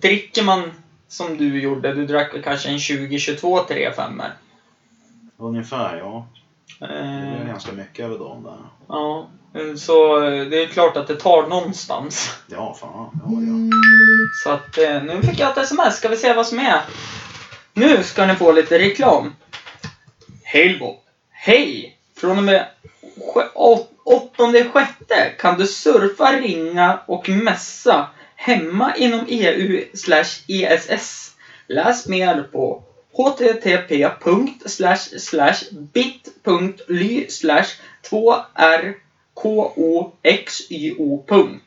[0.00, 0.72] dricker man
[1.08, 4.32] som du gjorde, du drack kanske en 20-22 tre femmer.
[5.36, 6.26] Ungefär, ja.
[6.78, 8.56] Det är Eh, ganska mycket över dagen där.
[8.88, 12.36] ja, eh, så eh, det är klart att det tar någonstans.
[12.46, 13.10] Ja, fan.
[13.24, 13.76] Ja, ja.
[14.44, 16.80] Så att nu fick jag ett sms, ska vi se vad som är.
[17.74, 19.34] Nu ska ni få lite reklam.
[20.42, 20.96] Hej Bob.
[21.30, 21.96] Hej!
[22.20, 22.66] Från och med
[23.34, 31.34] sj- å- åttonde sjätte kan du surfa, ringa och messa hemma inom EU slash ESS.
[31.66, 34.08] Läs mer på http
[35.92, 37.26] bit.ly
[40.14, 41.58] 2rkoxyo.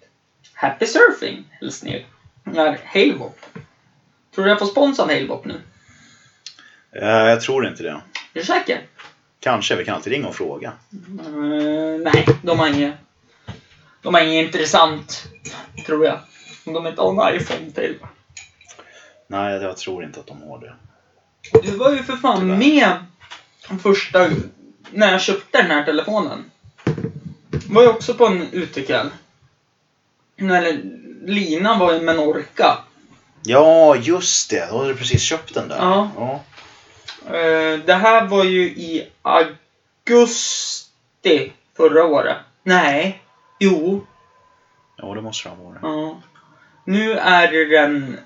[0.54, 1.44] Happy surfing!
[1.62, 2.06] Hälsningar
[2.86, 3.40] Halebop.
[4.36, 5.62] Tror du jag får sponsra Halebop nu?
[6.96, 7.90] Eh, Jag tror inte det.
[7.90, 8.02] Är
[8.34, 8.82] du säker?
[9.44, 9.76] Kanske.
[9.76, 10.72] Vi kan alltid ringa och fråga.
[11.20, 12.94] Eh, nej, de har inget
[14.02, 15.28] De har inget intressant,
[15.86, 16.20] tror jag.
[16.66, 17.98] Om de inte har en iPhone till.
[19.28, 20.74] Nej, jag tror inte att de har det.
[21.64, 22.58] Du var ju för fan Tyvärr.
[22.58, 24.30] med första,
[24.92, 26.52] när jag köpte den här telefonen.
[27.70, 29.10] Var ju också på en utekväll.
[30.36, 30.82] När
[31.26, 32.78] Lina var i Menorca.
[33.44, 34.68] Ja, just det.
[34.72, 35.78] Då hade du precis köpt den där.
[35.78, 36.10] Ja.
[36.18, 36.42] ja.
[37.28, 40.84] Eh, Det här var ju i augusti
[41.78, 42.38] förra året.
[42.64, 43.22] Nej.
[43.60, 44.06] Jo.
[44.98, 45.80] Ja, det måste det ha varit.
[45.82, 46.22] Ja.
[46.86, 48.20] Nu är det den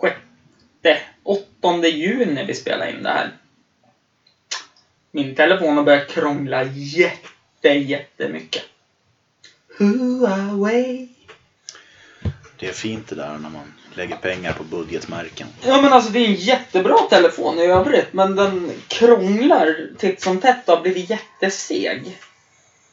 [0.00, 3.30] sjätte, åttonde juni vi spelar in det här.
[5.10, 8.62] Min telefon har börjat krångla jätte, jättemycket.
[9.78, 11.08] Huawei.
[12.58, 15.46] Det är fint det där när man lägger pengar på budgetmärken.
[15.62, 20.40] Ja men alltså det är en jättebra telefon i övrigt men den krånglar titt som
[20.40, 22.18] tätt och har blivit jätteseg.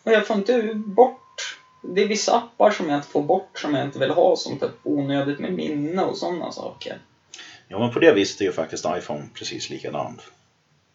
[0.04, 1.58] Och jag får inte bort.
[1.84, 4.60] Det är vissa appar som jag inte får bort som jag inte vill ha som
[4.60, 6.98] typ onödigt med minne och sådana saker.
[7.68, 10.22] Ja, men på det viset är ju faktiskt iPhone precis likadant.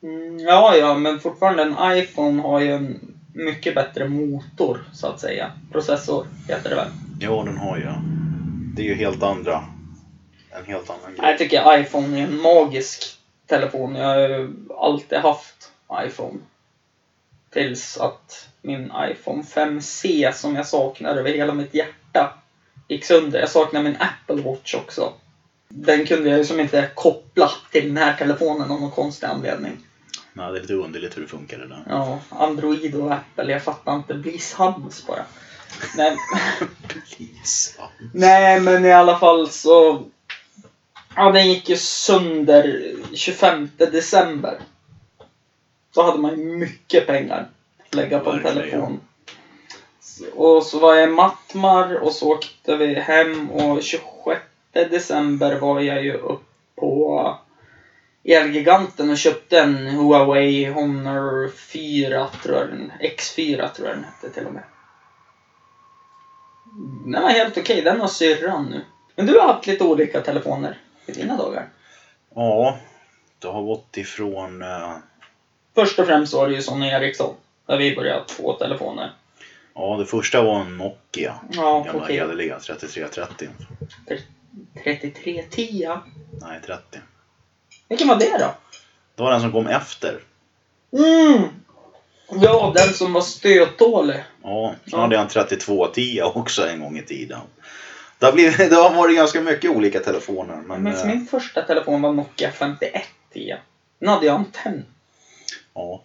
[0.02, 5.20] Mm, ja, ja, men fortfarande en iPhone har ju en mycket bättre motor så att
[5.20, 5.52] säga.
[5.72, 6.88] Processor heter det väl.
[7.20, 7.86] Ja, den har ju.
[8.74, 9.64] Det är ju helt andra.
[10.57, 11.30] En helt annan grej.
[11.30, 13.94] Jag tycker iPhone är en magisk telefon.
[13.94, 16.38] Jag har alltid haft iPhone.
[17.50, 22.38] Tills att min iPhone 5C som jag saknar över hela mitt hjärta
[22.88, 23.40] gick sönder.
[23.40, 25.12] Jag saknar min Apple Watch också.
[25.68, 29.76] Den kunde jag ju som inte koppla till den här telefonen av någon konstig anledning.
[30.32, 31.82] Nej, det är lite underligt hur det funkar det där.
[31.88, 34.14] Ja, Android och Apple, jag fattar inte.
[34.14, 35.24] Bli sams bara.
[35.96, 36.16] Nej,
[38.12, 40.04] nej, men i alla fall så...
[41.19, 44.59] Ja, den gick ju sönder 25 december.
[45.95, 47.49] Så hade man ju mycket pengar
[47.87, 49.01] att lägga på en telefon.
[50.35, 54.41] Och så var jag i Mattmar och så åkte vi hem och 26
[54.73, 57.39] december var jag ju upp på
[58.25, 64.31] Elgiganten och köpte en Huawei Honor 4, tror jag den, X4 tror jag den hette
[64.31, 64.64] till och med.
[67.05, 68.85] Den var helt okej, den har syrran nu.
[69.17, 71.68] Men du har haft lite olika telefoner i dina dagar.
[72.34, 72.78] ja,
[73.38, 74.62] det har gått ifrån...
[74.62, 74.96] eh,
[75.74, 77.34] Först och främst var det ju Sony Ericsson.
[77.66, 79.12] Där vi började få telefoner.
[79.74, 81.34] Ja, det första var en Nokia.
[81.52, 82.16] Ja, Gamla okej.
[82.16, 83.48] hederliga 3330.
[84.84, 85.88] 3310.
[86.40, 86.98] Nej, 30.
[87.88, 88.54] Vilken var det då?
[89.14, 90.20] Det var den som kom efter.
[90.92, 91.48] Mm!
[92.42, 94.24] Ja, den som var stötdålig.
[94.42, 95.00] Ja, så Ja.
[95.00, 97.38] hade jag en 3210 också en gång i tiden.
[98.19, 100.57] Det har, blivit, det har varit ganska mycket olika telefoner.
[100.57, 103.57] Men, minns eh, min första telefon var Nokia 5110.
[103.99, 104.85] Den hade jag antenn.
[105.75, 106.03] ja.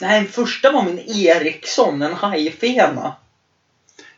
[0.00, 3.14] Nej, den första var min Ericsson, en hajfena.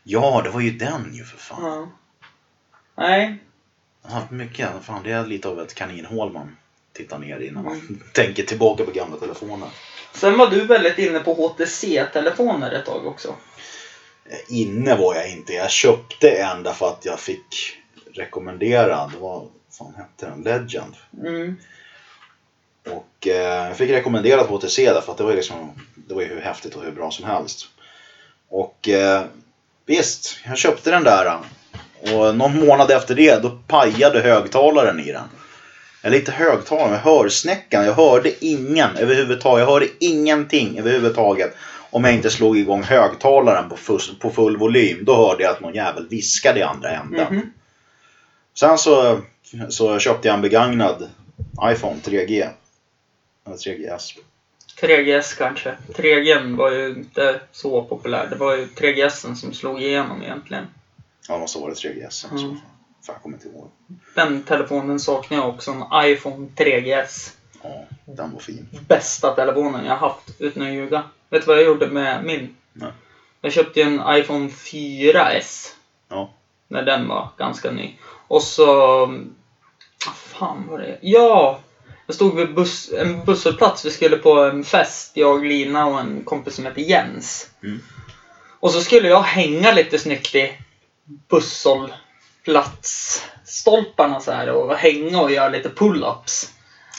[0.02, 1.64] ja, det var ju den ju för fan.
[1.64, 1.88] Ja.
[2.96, 3.36] Nej,
[4.02, 4.68] Jag har haft mycket.
[4.82, 6.56] Fan, det är lite av ett kaninhål man
[6.92, 8.02] tittar ner i när man Mm.
[8.12, 9.68] tänker tillbaka på gamla telefoner.
[10.12, 13.34] sen var du väldigt inne på HTC-telefoner ett tag också.
[14.48, 15.52] Inne var jag inte.
[15.52, 17.76] Jag köpte en därför att jag fick
[18.14, 19.12] rekommenderad.
[19.20, 20.42] Vad fan hette den?
[20.42, 20.94] Legend.
[21.18, 21.56] Mm.
[22.86, 26.40] Och eh, jag fick rekommenderat HTC därför att det var, liksom, det var ju hur
[26.40, 27.68] häftigt och hur bra som helst.
[28.48, 29.24] Och eh,
[29.86, 31.38] visst, jag köpte den där.
[32.00, 35.28] Och någon månad efter det, då pajade högtalaren i den.
[36.02, 37.84] Eller inte högtalaren, men hörsnäckan.
[37.84, 39.60] Jag hörde ingen överhuvudtaget.
[39.60, 41.56] Jag hörde ingenting överhuvudtaget.
[41.90, 45.04] Om jag inte slog igång högtalaren på full, på full volym.
[45.04, 47.34] Då hörde jag att någon jävel viskade i andra änden.
[47.34, 47.52] Mhm.
[48.54, 49.20] Sen så,
[49.68, 51.10] så köpte jag en begagnad
[51.64, 52.48] iPhone 3G.
[53.46, 54.12] Eller 3GS.
[54.80, 55.76] 3GS kanske.
[55.88, 58.26] 3G var ju inte så populär.
[58.30, 60.66] Det var ju 3GS som slog igenom egentligen.
[61.28, 62.30] Ja, det måste ha varit 3GS.
[62.30, 62.44] Mm.
[62.44, 62.56] Mm.
[63.06, 63.70] Fan, jag kommer inte ihåg.
[64.14, 65.70] Den telefonen saknar jag också.
[65.70, 67.30] En iPhone 3GS.
[67.62, 68.68] Ja, den var fin.
[68.88, 71.02] Bästa telefonen jag haft, utan att ljuga.
[71.30, 72.56] Vet du vad jag gjorde med min?
[72.72, 72.92] Nej.
[73.40, 75.68] Jag köpte ju en iPhone 4S.
[76.08, 76.34] Ja.
[76.68, 77.94] När den var ganska ny.
[78.28, 79.06] Och så...
[80.06, 80.98] Vad fan var det?
[81.02, 81.60] Ja!
[82.06, 83.84] Jag stod vid buss, en busshållplats.
[83.84, 87.50] Vi skulle på en fest, jag, Lina och en kompis som heter Jens.
[87.62, 87.80] Mm.
[88.60, 90.52] Och så skulle jag hänga lite snyggt i
[91.28, 96.50] busshållplatsstolparna så här och hänga och göra lite pull-ups.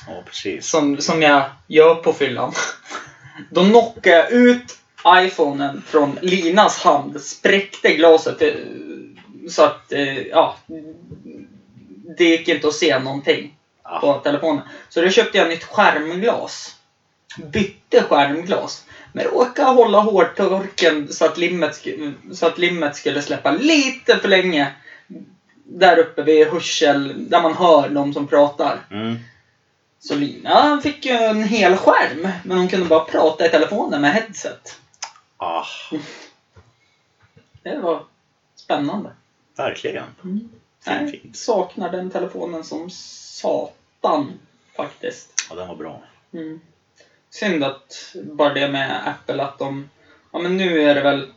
[0.07, 0.67] Ja, precis.
[0.67, 2.53] Som, som jag gör på fyllan.
[3.49, 4.77] Då knockade jag ut
[5.07, 8.53] iPhonen från Linas hand, spräckte glaset eh,
[9.49, 10.55] så att, eh, ja,
[12.17, 13.55] det gick inte att se någonting
[14.01, 14.63] på Ja, telefonen.
[14.89, 16.75] Så då köpte jag nytt skärmglas.
[17.37, 18.85] Bytte skärmglas.
[19.13, 21.87] Men råkade hålla hårtorken så att, limmet,
[22.31, 24.67] så att limmet skulle släppa lite för länge.
[25.63, 28.79] Där uppe vid hörsel, där man hör de som pratar.
[28.91, 29.19] Mm.
[30.03, 34.13] Så Lina fick ju en hel skärm, men hon kunde bara prata i telefonen med
[34.13, 34.75] headset.
[35.37, 35.65] Ah,
[37.63, 38.03] Det var
[38.55, 39.11] spännande.
[39.55, 40.03] verkligen.
[40.23, 40.49] Mm.
[40.83, 41.33] Fin, Nej, fin.
[41.33, 44.31] saknar den telefonen som satan
[44.75, 45.45] faktiskt.
[45.49, 46.03] Ja, den var bra.
[46.33, 46.61] Mm.
[47.29, 49.89] Synd att bara det med Apple att de...
[50.31, 51.27] Ja men nu är det väl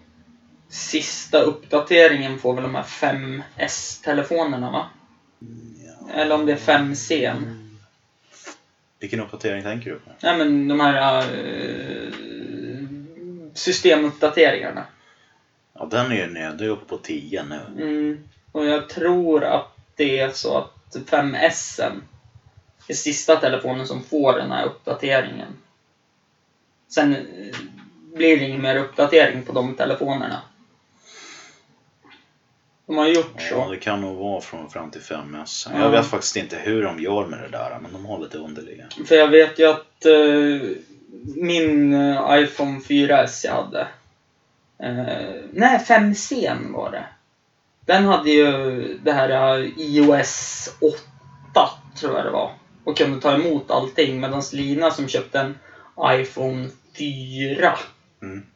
[0.69, 4.87] sista uppdateringen får väl de här 5S-telefonerna va?
[6.15, 7.35] Eller om det är 5C.
[8.99, 10.11] Vilken uppdatering tänker du på?
[10.21, 12.13] Nej men de här eh,
[13.55, 14.85] systemuppdateringarna.
[15.73, 16.53] Ja, den är ju nere.
[16.53, 17.61] Du är uppe på 10 nu.
[17.83, 18.29] Mm.
[18.53, 21.93] Och jag tror att det är så att 5S
[22.89, 25.57] är sista telefonen som får den här uppdateringen.
[26.89, 27.21] Sen eh,
[28.15, 30.43] blir det ingen mer uppdatering på de telefonerna.
[32.87, 33.71] De har gjort Ja, så.
[33.71, 35.69] det kan nog vara från fram till 5S.
[35.73, 35.81] Ja.
[35.81, 38.85] Jag vet faktiskt inte hur de gör med det där, men de har lite underliga.
[39.09, 40.69] För jag vet ju att eh,
[41.37, 43.81] min eh, iPhone 4S jag hade.
[44.79, 47.05] Eh, nej, 5C var det.
[47.87, 51.69] Den hade ju det här eh, iOS 8
[52.01, 52.53] tror jag det var.
[52.85, 54.21] Och kunde ta emot allting.
[54.21, 55.59] Medan Lina som köpte en
[56.21, 56.69] iPhone
[56.99, 57.79] 4.
[58.23, 58.47] Mm.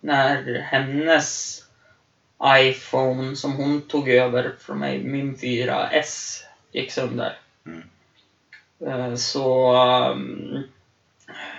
[0.00, 1.60] När hennes
[2.42, 6.40] iPhone som hon tog över från mig, min 4S,
[6.72, 7.38] gick sönder.
[7.66, 7.82] Mm.
[8.86, 9.74] Eh, Så...
[9.74, 10.64] ehm,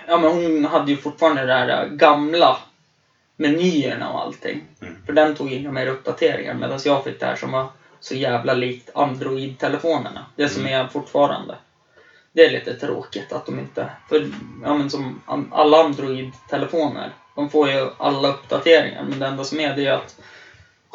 [0.06, 2.58] Ja men hon hade ju fortfarande det där gamla
[3.36, 4.64] menyerna och allting.
[4.82, 4.96] Mm.
[5.06, 7.66] För den tog inga mer uppdateringar medan jag fick det här som var
[8.00, 10.26] så jävla likt Android-telefonerna.
[10.36, 11.54] Det som är fortfarande.
[12.32, 13.90] Det är lite tråkigt att de inte...
[14.08, 14.28] För
[14.64, 15.22] ja, men som
[15.52, 19.04] alla Android-telefoner, de får ju alla uppdateringar.
[19.08, 20.20] Men det enda som är det är att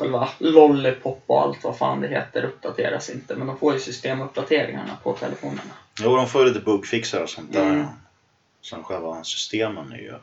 [0.01, 3.35] själva Lollipop och allt vad fan det heter uppdateras inte.
[3.35, 5.71] Men de får ju systemuppdateringarna på telefonerna.
[5.99, 7.67] Jo, de får ju lite bugfixar och sånt där.
[7.69, 7.85] Mm.
[8.61, 10.13] Sen själva systemen är ju...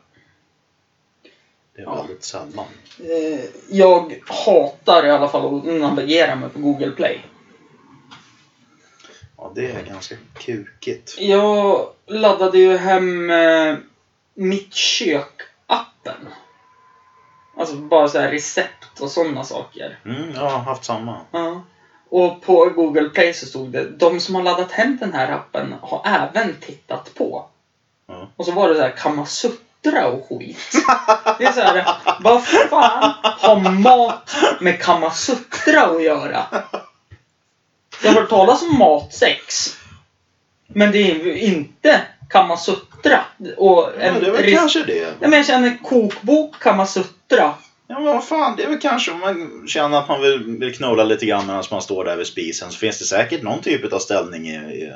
[1.76, 1.94] Det är Ja.
[1.94, 2.64] väldigt sällan.
[2.98, 7.20] Eh, Jag hatar i alla fall att navigera mig på Google Play.
[9.36, 11.16] Ja, det är ganska kukigt.
[11.18, 13.76] Jag laddade ju hem eh,
[14.34, 16.26] Mitt kök-appen.
[17.58, 19.98] Alltså bara så här recept och sådana saker.
[20.04, 21.20] Mm, jag har haft samma.
[21.30, 21.62] Ja.
[22.10, 25.74] Och på Google Play så stod det de som har laddat hem den här appen
[25.80, 27.46] har även tittat på.
[28.08, 28.28] Ja.
[28.36, 30.72] Och så var det så här Kamasutra och skit.
[31.38, 31.86] Det är så här,
[32.20, 36.46] vad fan har mat med Kamasutra att göra?
[38.02, 39.76] Jag har hört talas om matsex.
[40.66, 43.24] Men det är ju inte Kamasutra.
[43.56, 44.98] Och Ja, det är väl kanske det.
[44.98, 47.54] Ja, men jag känner kokbok Kamasutra.
[47.90, 50.74] Ja, men vad fan, det är väl kanske om man känner att man vill, vill
[50.74, 53.92] knulla lite grann medan man står där vid spisen så finns det säkert någon typ
[53.92, 54.54] av ställning i...
[54.54, 54.92] i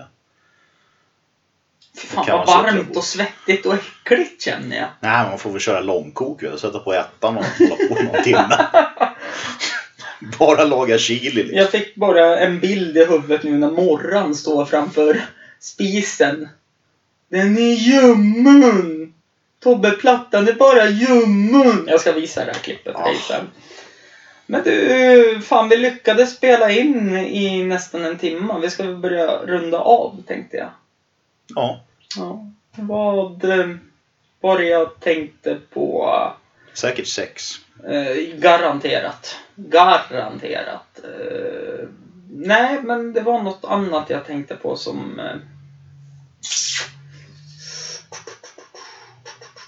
[1.96, 4.88] Fy fan vad varmt och svettigt och äckligt känner jag.
[5.00, 8.66] nej, man får väl köra långkok och sätta på ettan och hålla på någon timme.
[10.38, 11.58] Bara laga chili liksom.
[11.58, 15.20] Jag fick bara en bild i huvudet nu när Morran står framför
[15.60, 16.48] spisen.
[17.32, 19.14] Den är ljummen!
[19.60, 21.84] Tobbe, plattan är bara ljummen!
[21.86, 23.28] Jag ska visa det här klippet för dig Ah.
[23.28, 23.50] sen.
[24.46, 28.58] Men du, fan vi lyckades spela in i nästan en timme.
[28.62, 30.68] Vi ska väl börja runda av tänkte jag.
[31.54, 31.84] Ja,
[32.16, 32.46] Ja.
[32.76, 33.66] Vad eh,
[34.40, 36.32] var det jag tänkte på?
[36.74, 37.52] säkert sex.
[37.88, 39.36] Eh, garanterat.
[39.56, 41.00] Garanterat.
[41.04, 41.88] Eh,
[42.30, 45.20] nej, men det var något annat jag tänkte på som...
[45.20, 45.36] Eh,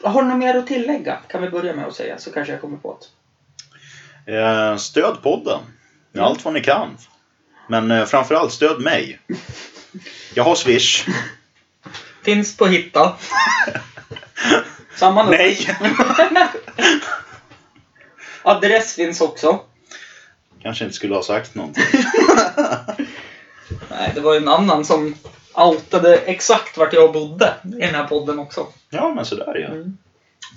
[0.04, 1.18] har du något mer att tillägga?
[1.28, 2.98] Kan vi börja med att säga så kanske jag kommer på
[4.26, 4.36] det.
[4.38, 5.60] Eh, stöd podden.
[6.12, 6.24] Med Mm.
[6.30, 6.96] allt vad ni kan.
[7.68, 9.18] Men eh, framförallt stöd mig.
[10.34, 11.06] Jag har Swish.
[12.24, 13.16] Finns på Hitta.
[14.96, 15.36] Samma nummer.
[15.38, 15.68] Nej!
[18.42, 19.60] Adress finns också.
[20.62, 21.84] Kanske inte skulle ha sagt någonting.
[23.90, 25.14] Nej, det var ju en annan som
[25.56, 28.66] outade exakt vart jag bodde i den här podden också.
[28.90, 29.66] Ja, men sådär ja.
[29.74, 29.96] Mm.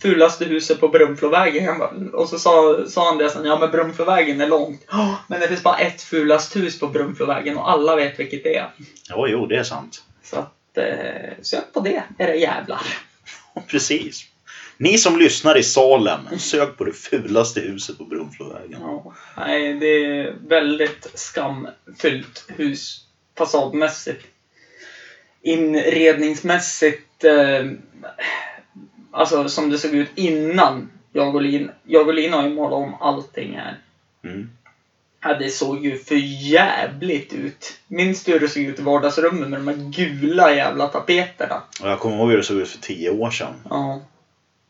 [0.02, 1.82] Fulaste huset på Brunflovägen.
[2.14, 4.82] Och så sa, sa han det sen, ja men Brunflovägen är långt.
[4.92, 8.56] "Ja, Men det finns bara ett fulast hus på Brunflovägen och alla vet vilket det
[8.56, 8.70] är.
[9.10, 10.04] Ja, jo, det är sant.
[10.24, 12.82] Så att, eh, sök på det, era jävlar.
[13.68, 14.22] Precis.
[14.78, 18.80] Ni som lyssnar i Salem, sök på det fulaste huset på Brunflovägen.
[18.82, 23.04] Ja, nej, det är väldigt skamfyllt hus
[23.38, 24.26] fasadmässigt.
[25.42, 27.24] Inredningsmässigt.
[27.24, 27.66] Eh,
[29.12, 31.72] Alltså som det såg ut innan jag och Lin.
[31.84, 33.78] Jag och Lin har ju målat om allting här.
[34.24, 34.50] Mm.
[35.22, 36.16] Ja, det såg ju för
[36.52, 37.80] jävligt ut.
[37.88, 41.62] Minns du hur det såg ut i vardagsrummet med de här gula jävla tapeterna?
[41.82, 43.54] Och jag kommer ihåg hur det såg ut för tio år sedan.
[43.70, 44.02] Ja.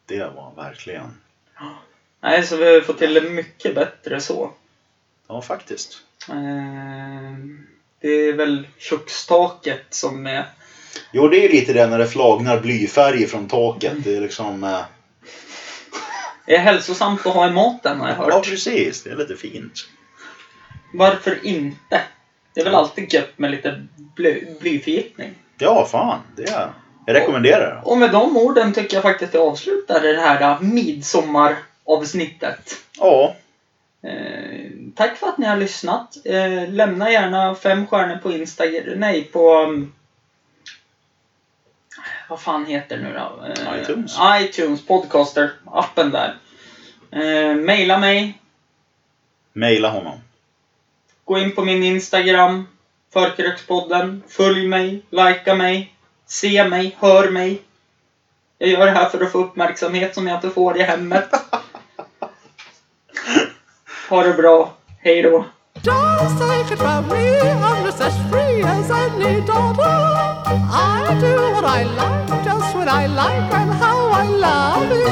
[0.05, 1.18] Det var verkligen...
[2.22, 4.51] Nej, så vi har fått till det mycket bättre så.
[5.28, 6.01] Ja, faktiskt.
[6.30, 7.68] Ehm,
[8.01, 10.45] Det är väl kökstaket som är...
[11.11, 13.93] Jo, det är lite det när det flagnar blyfärg från taket.
[14.03, 14.63] Det är liksom...
[14.63, 14.81] eh,
[16.45, 18.45] är hälsosamt att ha i maten har jag Ja, hört.
[18.49, 19.03] precis.
[19.03, 19.73] Det är lite fint.
[20.93, 22.01] Varför inte?
[22.53, 23.85] Det är väl alltid gött med lite
[24.15, 25.33] bly, blyförgiftning.
[25.57, 26.19] Ja, fan.
[26.35, 26.69] Det är...
[27.05, 27.81] Jag rekommenderar det.
[27.89, 32.75] Och med de orden tycker jag faktiskt att jag avslutar det här midsommaravsnittet.
[32.99, 33.35] Ja,
[34.03, 34.57] Eh,
[34.97, 36.17] tack för att ni har lyssnat.
[36.25, 38.99] Eh, lämna gärna fem stjärnor på Instagram.
[38.99, 39.63] Nej, på...
[39.63, 39.93] um,
[42.29, 43.45] vad fan heter det nu då?
[43.45, 44.17] Eh, iTunes.
[44.41, 46.37] iTunes, Podcaster, appen där.
[47.11, 48.41] Eh, maila mig.
[49.53, 50.19] mejla honom.
[51.25, 52.67] Gå in på min Instagram,
[53.13, 54.23] Förkrökspodden.
[54.27, 55.93] Följ mig, likea mig,
[56.25, 57.61] se mig, hör mig.
[58.57, 61.29] Jag gör det här för att få uppmärksamhet som jag inte får i hemmet.
[64.09, 64.77] Ha det bra.
[65.08, 65.45] Hej då!
[65.84, 69.95] Don't it from me, I'm just as free as any daughter.
[70.70, 75.08] I do what I like, just when I like, and how I love it.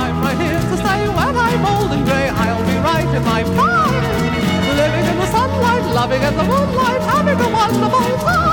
[0.00, 1.08] I'm right here to stay.
[1.16, 4.04] when I'm old and grey, I'll be right in my prime.
[4.80, 8.44] Living in the sunlight, loving in the moonlight, having a wonderful time.